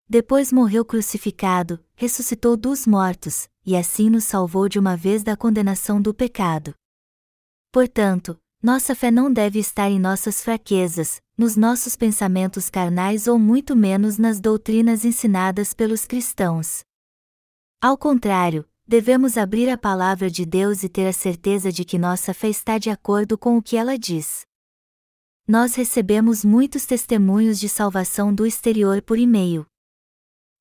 [0.09, 6.03] Depois morreu crucificado, ressuscitou dos mortos, e assim nos salvou de uma vez da condenação
[6.03, 6.75] do pecado.
[7.71, 13.75] Portanto, nossa fé não deve estar em nossas fraquezas, nos nossos pensamentos carnais ou muito
[13.75, 16.85] menos nas doutrinas ensinadas pelos cristãos.
[17.81, 22.35] Ao contrário, devemos abrir a palavra de Deus e ter a certeza de que nossa
[22.35, 24.47] fé está de acordo com o que ela diz.
[25.49, 29.67] Nós recebemos muitos testemunhos de salvação do exterior por e-mail.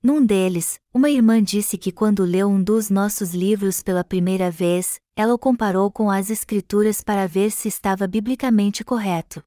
[0.01, 4.99] Num deles, uma irmã disse que quando leu um dos nossos livros pela primeira vez,
[5.15, 9.43] ela o comparou com as Escrituras para ver se estava biblicamente correto.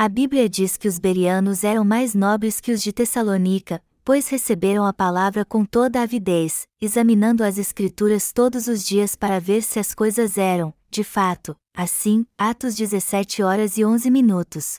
[0.00, 4.86] A Bíblia diz que os berianos eram mais nobres que os de Tessalônica, pois receberam
[4.86, 9.92] a palavra com toda avidez, examinando as Escrituras todos os dias para ver se as
[9.92, 14.78] coisas eram, de fato, assim, Atos 17 horas e 11 minutos.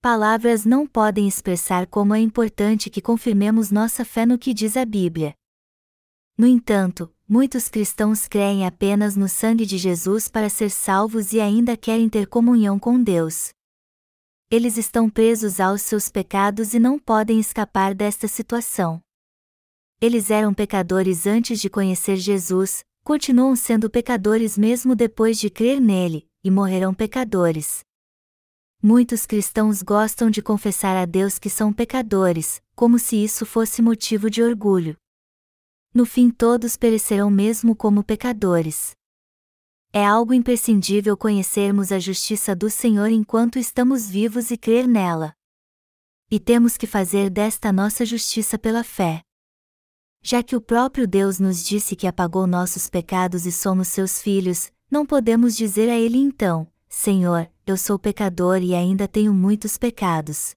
[0.00, 4.84] Palavras não podem expressar como é importante que confirmemos nossa fé no que diz a
[4.84, 5.34] Bíblia.
[6.38, 11.76] No entanto, muitos cristãos creem apenas no sangue de Jesus para ser salvos e ainda
[11.76, 13.52] querem ter comunhão com Deus
[14.52, 19.00] eles estão presos aos seus pecados e não podem escapar desta situação.
[19.98, 26.28] Eles eram pecadores antes de conhecer Jesus, continuam sendo pecadores mesmo depois de crer nele,
[26.44, 27.80] e morrerão pecadores.
[28.82, 34.28] Muitos cristãos gostam de confessar a Deus que são pecadores, como se isso fosse motivo
[34.28, 34.98] de orgulho.
[35.94, 38.94] No fim, todos perecerão mesmo como pecadores.
[39.94, 45.34] É algo imprescindível conhecermos a justiça do Senhor enquanto estamos vivos e crer nela.
[46.30, 49.20] E temos que fazer desta nossa justiça pela fé.
[50.22, 54.72] Já que o próprio Deus nos disse que apagou nossos pecados e somos seus filhos,
[54.90, 60.54] não podemos dizer a Ele então: Senhor, eu sou pecador e ainda tenho muitos pecados.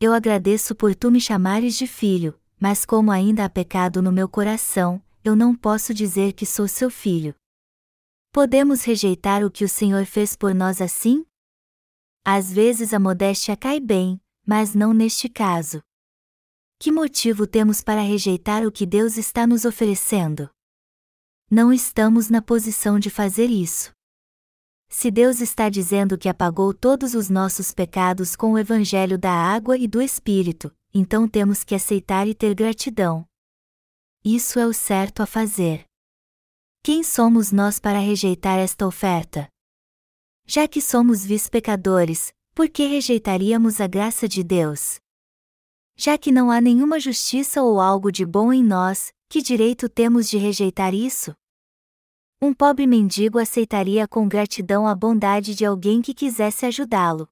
[0.00, 4.30] Eu agradeço por tu me chamares de filho, mas como ainda há pecado no meu
[4.30, 7.34] coração, eu não posso dizer que sou seu filho.
[8.32, 11.26] Podemos rejeitar o que o Senhor fez por nós assim?
[12.24, 15.82] Às vezes a modéstia cai bem, mas não neste caso.
[16.78, 20.48] Que motivo temos para rejeitar o que Deus está nos oferecendo?
[21.50, 23.92] Não estamos na posição de fazer isso.
[24.88, 29.76] Se Deus está dizendo que apagou todos os nossos pecados com o Evangelho da água
[29.76, 33.26] e do Espírito, então temos que aceitar e ter gratidão.
[34.24, 35.89] Isso é o certo a fazer.
[36.82, 39.46] Quem somos nós para rejeitar esta oferta?
[40.46, 44.98] Já que somos vis-pecadores, por que rejeitaríamos a graça de Deus?
[45.94, 50.26] Já que não há nenhuma justiça ou algo de bom em nós, que direito temos
[50.26, 51.34] de rejeitar isso?
[52.40, 57.28] Um pobre mendigo aceitaria com gratidão a bondade de alguém que quisesse ajudá-lo.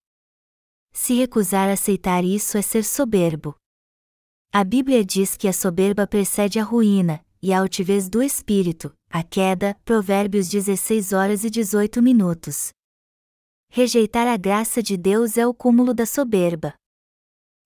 [0.92, 3.57] Se recusar aceitar isso é ser soberbo.
[4.53, 9.22] A Bíblia diz que a soberba precede a ruína, e a altivez do espírito, a
[9.22, 12.72] queda, Provérbios 16 horas e 18 minutos.
[13.70, 16.74] Rejeitar a graça de Deus é o cúmulo da soberba.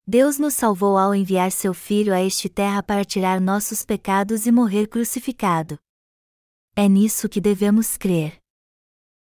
[0.07, 4.53] Deus nos salvou ao enviar seu Filho a este terra para tirar nossos pecados e
[4.53, 5.79] morrer crucificado.
[6.75, 8.39] É nisso que devemos crer.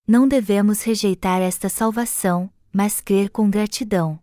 [0.06, 4.18] Não devemos rejeitar esta salvação, mas crer com gratidão.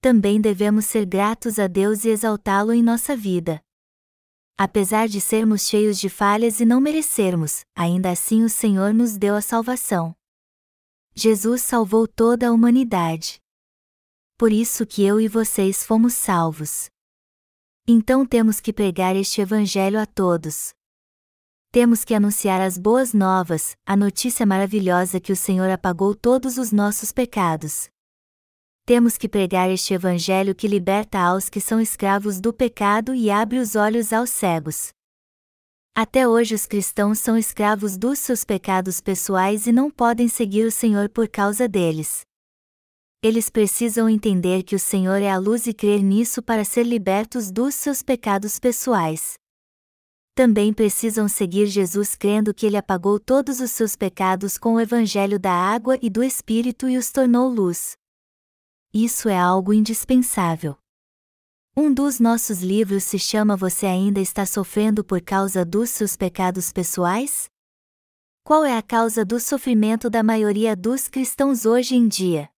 [0.00, 3.63] Também devemos ser gratos a Deus e exaltá-lo em nossa vida.
[4.56, 9.34] Apesar de sermos cheios de falhas e não merecermos, ainda assim o Senhor nos deu
[9.34, 10.14] a salvação.
[11.12, 13.40] Jesus salvou toda a humanidade.
[14.38, 16.88] Por isso que eu e vocês fomos salvos.
[17.86, 20.72] Então temos que pregar este Evangelho a todos.
[21.72, 26.70] Temos que anunciar as boas novas, a notícia maravilhosa que o Senhor apagou todos os
[26.70, 27.90] nossos pecados.
[28.86, 33.58] Temos que pregar este Evangelho que liberta aos que são escravos do pecado e abre
[33.58, 34.90] os olhos aos cegos.
[35.96, 40.70] Até hoje os cristãos são escravos dos seus pecados pessoais e não podem seguir o
[40.70, 42.26] Senhor por causa deles.
[43.22, 47.50] Eles precisam entender que o Senhor é a luz e crer nisso para ser libertos
[47.50, 49.32] dos seus pecados pessoais.
[50.34, 55.38] Também precisam seguir Jesus crendo que ele apagou todos os seus pecados com o evangelho
[55.38, 57.96] da água e do Espírito e os tornou luz
[58.94, 60.78] isso é algo indispensável.
[61.76, 66.72] Um dos nossos livros se chama Você ainda está sofrendo por causa dos seus pecados
[66.72, 67.50] pessoais?
[68.44, 72.48] Qual é a causa do sofrimento da maioria dos cristãos hoje em dia?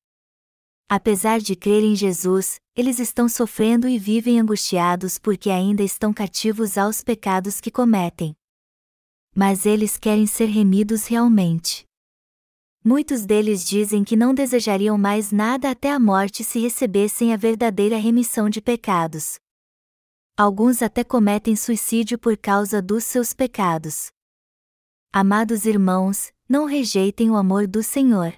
[0.91, 6.77] Apesar de crer em Jesus, eles estão sofrendo e vivem angustiados porque ainda estão cativos
[6.77, 8.37] aos pecados que cometem.
[9.35, 11.86] Mas eles querem ser remidos realmente.
[12.89, 17.97] Muitos deles dizem que não desejariam mais nada até a morte se recebessem a verdadeira
[17.97, 19.41] remissão de pecados.
[20.37, 24.13] Alguns até cometem suicídio por causa dos seus pecados.
[25.13, 28.33] Amados irmãos, não rejeitem o amor do Senhor.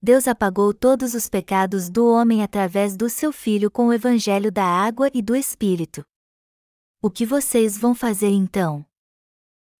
[0.00, 4.64] Deus apagou todos os pecados do homem através do seu Filho com o Evangelho da
[4.64, 6.02] água e do Espírito.
[7.02, 8.82] O que vocês vão fazer então?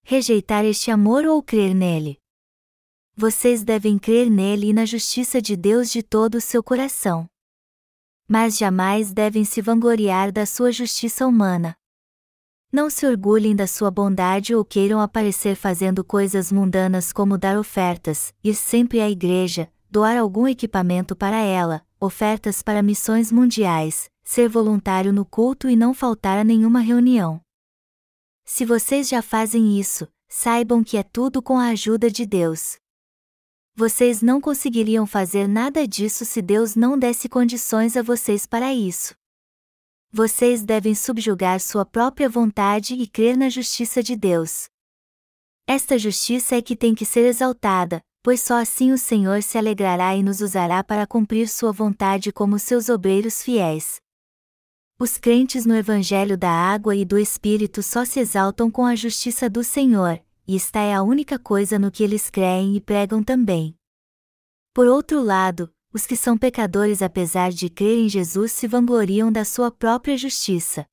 [0.04, 2.20] Rejeitar este amor ou crer nele?
[3.16, 7.28] Vocês devem crer nele e na justiça de Deus de todo o seu coração.
[8.26, 11.76] Mas jamais devem se vangloriar da sua justiça humana.
[12.72, 18.32] Não se orgulhem da sua bondade ou queiram aparecer fazendo coisas mundanas como dar ofertas,
[18.42, 25.12] ir sempre à igreja, doar algum equipamento para ela, ofertas para missões mundiais, ser voluntário
[25.12, 27.42] no culto e não faltar a nenhuma reunião.
[28.42, 32.81] Se vocês já fazem isso, saibam que é tudo com a ajuda de Deus.
[33.74, 39.14] Vocês não conseguiriam fazer nada disso se Deus não desse condições a vocês para isso.
[40.12, 44.66] Vocês devem subjugar sua própria vontade e crer na justiça de Deus.
[45.66, 50.14] Esta justiça é que tem que ser exaltada, pois só assim o Senhor se alegrará
[50.14, 54.02] e nos usará para cumprir sua vontade como seus obreiros fiéis.
[54.98, 59.48] Os crentes no Evangelho da Água e do Espírito só se exaltam com a justiça
[59.48, 63.76] do Senhor, e esta é a única coisa no que eles creem e pregam também.
[64.74, 69.44] Por outro lado, os que são pecadores apesar de crer em Jesus se vangloriam da
[69.44, 70.86] sua própria justiça.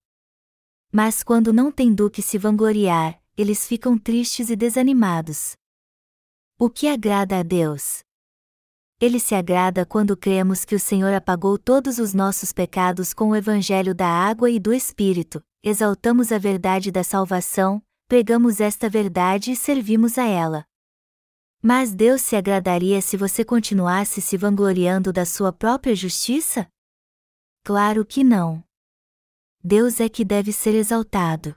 [0.91, 5.55] Mas quando não têm do que se vangloriar, eles ficam tristes e desanimados.
[6.57, 8.03] O que agrada a Deus?
[8.99, 13.35] Ele se agrada quando cremos que o Senhor apagou todos os nossos pecados com o
[13.35, 19.55] Evangelho da água e do Espírito, exaltamos a verdade da salvação, pregamos esta verdade e
[19.55, 20.65] servimos a ela.
[21.61, 26.67] Mas Deus se agradaria se você continuasse se vangloriando da sua própria justiça?
[27.63, 28.63] Claro que não.
[29.63, 31.55] Deus é que deve ser exaltado.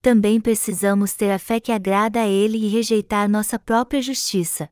[0.00, 4.70] Também precisamos ter a fé que agrada a Ele e rejeitar nossa própria justiça.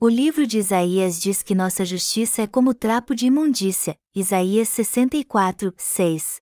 [0.00, 5.74] O livro de Isaías diz que nossa justiça é como trapo de imundícia, Isaías 64,
[5.76, 6.41] 6.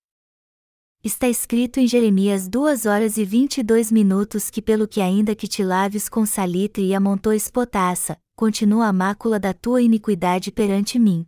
[1.03, 5.63] Está escrito em Jeremias 2 horas e 22 minutos que pelo que ainda que te
[5.63, 11.25] laves com salitre e amontoes potassa, continua a mácula da tua iniquidade perante mim.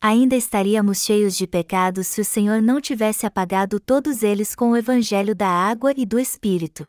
[0.00, 4.76] Ainda estaríamos cheios de pecados se o Senhor não tivesse apagado todos eles com o
[4.76, 6.86] evangelho da água e do Espírito.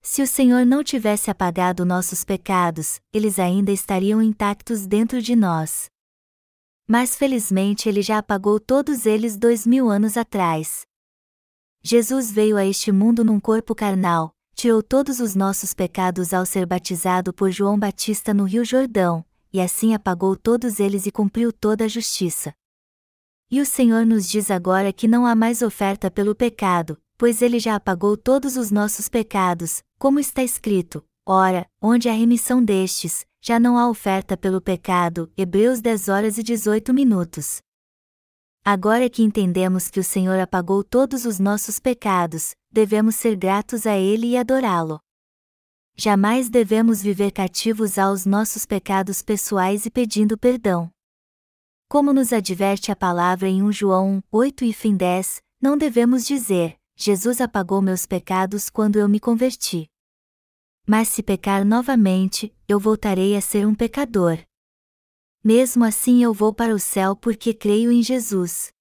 [0.00, 5.90] Se o Senhor não tivesse apagado nossos pecados, eles ainda estariam intactos dentro de nós.
[6.88, 10.85] Mas felizmente ele já apagou todos eles dois mil anos atrás.
[11.88, 16.66] Jesus veio a este mundo num corpo carnal, tirou todos os nossos pecados ao ser
[16.66, 21.84] batizado por João Batista no Rio Jordão, e assim apagou todos eles e cumpriu toda
[21.84, 22.52] a justiça.
[23.48, 27.60] E o Senhor nos diz agora que não há mais oferta pelo pecado, pois ele
[27.60, 33.60] já apagou todos os nossos pecados, como está escrito: Ora, onde há remissão destes, já
[33.60, 35.30] não há oferta pelo pecado.
[35.36, 37.60] Hebreus 10 horas e 18 minutos.
[38.68, 43.96] Agora que entendemos que o Senhor apagou todos os nossos pecados, devemos ser gratos a
[43.96, 44.98] Ele e adorá-lo.
[45.94, 50.90] Jamais devemos viver cativos aos nossos pecados pessoais e pedindo perdão.
[51.88, 56.76] Como nos adverte a palavra em 1 João 8 e fim 10, não devemos dizer,
[56.96, 59.86] Jesus apagou meus pecados quando eu me converti.
[60.84, 64.40] Mas se pecar novamente, eu voltarei a ser um pecador.
[65.46, 68.72] Mesmo assim eu vou para o céu porque creio em Jesus.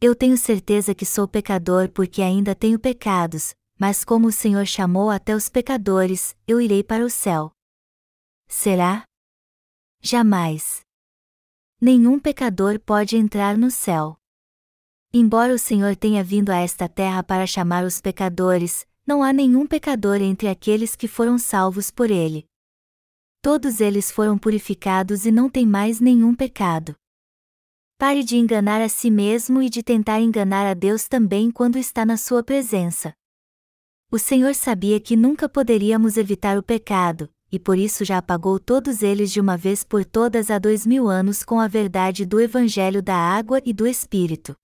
[0.00, 5.08] Eu tenho certeza que sou pecador porque ainda tenho pecados, mas como o Senhor chamou
[5.08, 7.52] até os pecadores, eu irei para o céu.
[8.48, 9.04] Será?
[10.02, 10.80] Jamais.
[11.80, 14.16] Nenhum pecador pode entrar no céu.
[15.14, 19.64] Embora o Senhor tenha vindo a esta terra para chamar os pecadores, não há nenhum
[19.64, 22.48] pecador entre aqueles que foram salvos por ele.
[23.50, 26.94] Todos eles foram purificados e não têm mais nenhum pecado.
[27.96, 32.04] Pare de enganar a si mesmo e de tentar enganar a Deus também quando está
[32.04, 33.14] na sua presença.
[34.12, 39.02] O Senhor sabia que nunca poderíamos evitar o pecado, e por isso já apagou todos
[39.02, 43.02] eles de uma vez por todas há dois mil anos com a verdade do Evangelho
[43.02, 44.54] da água e do Espírito.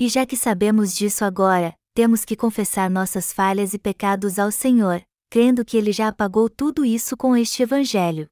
[0.00, 5.00] E já que sabemos disso agora, temos que confessar nossas falhas e pecados ao Senhor,
[5.34, 8.28] crendo que Ele já apagou tudo isso com este Evangelho.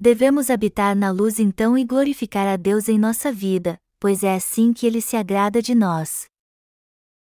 [0.00, 4.72] Devemos habitar na luz então e glorificar a Deus em nossa vida, pois é assim
[4.72, 6.26] que Ele se agrada de nós.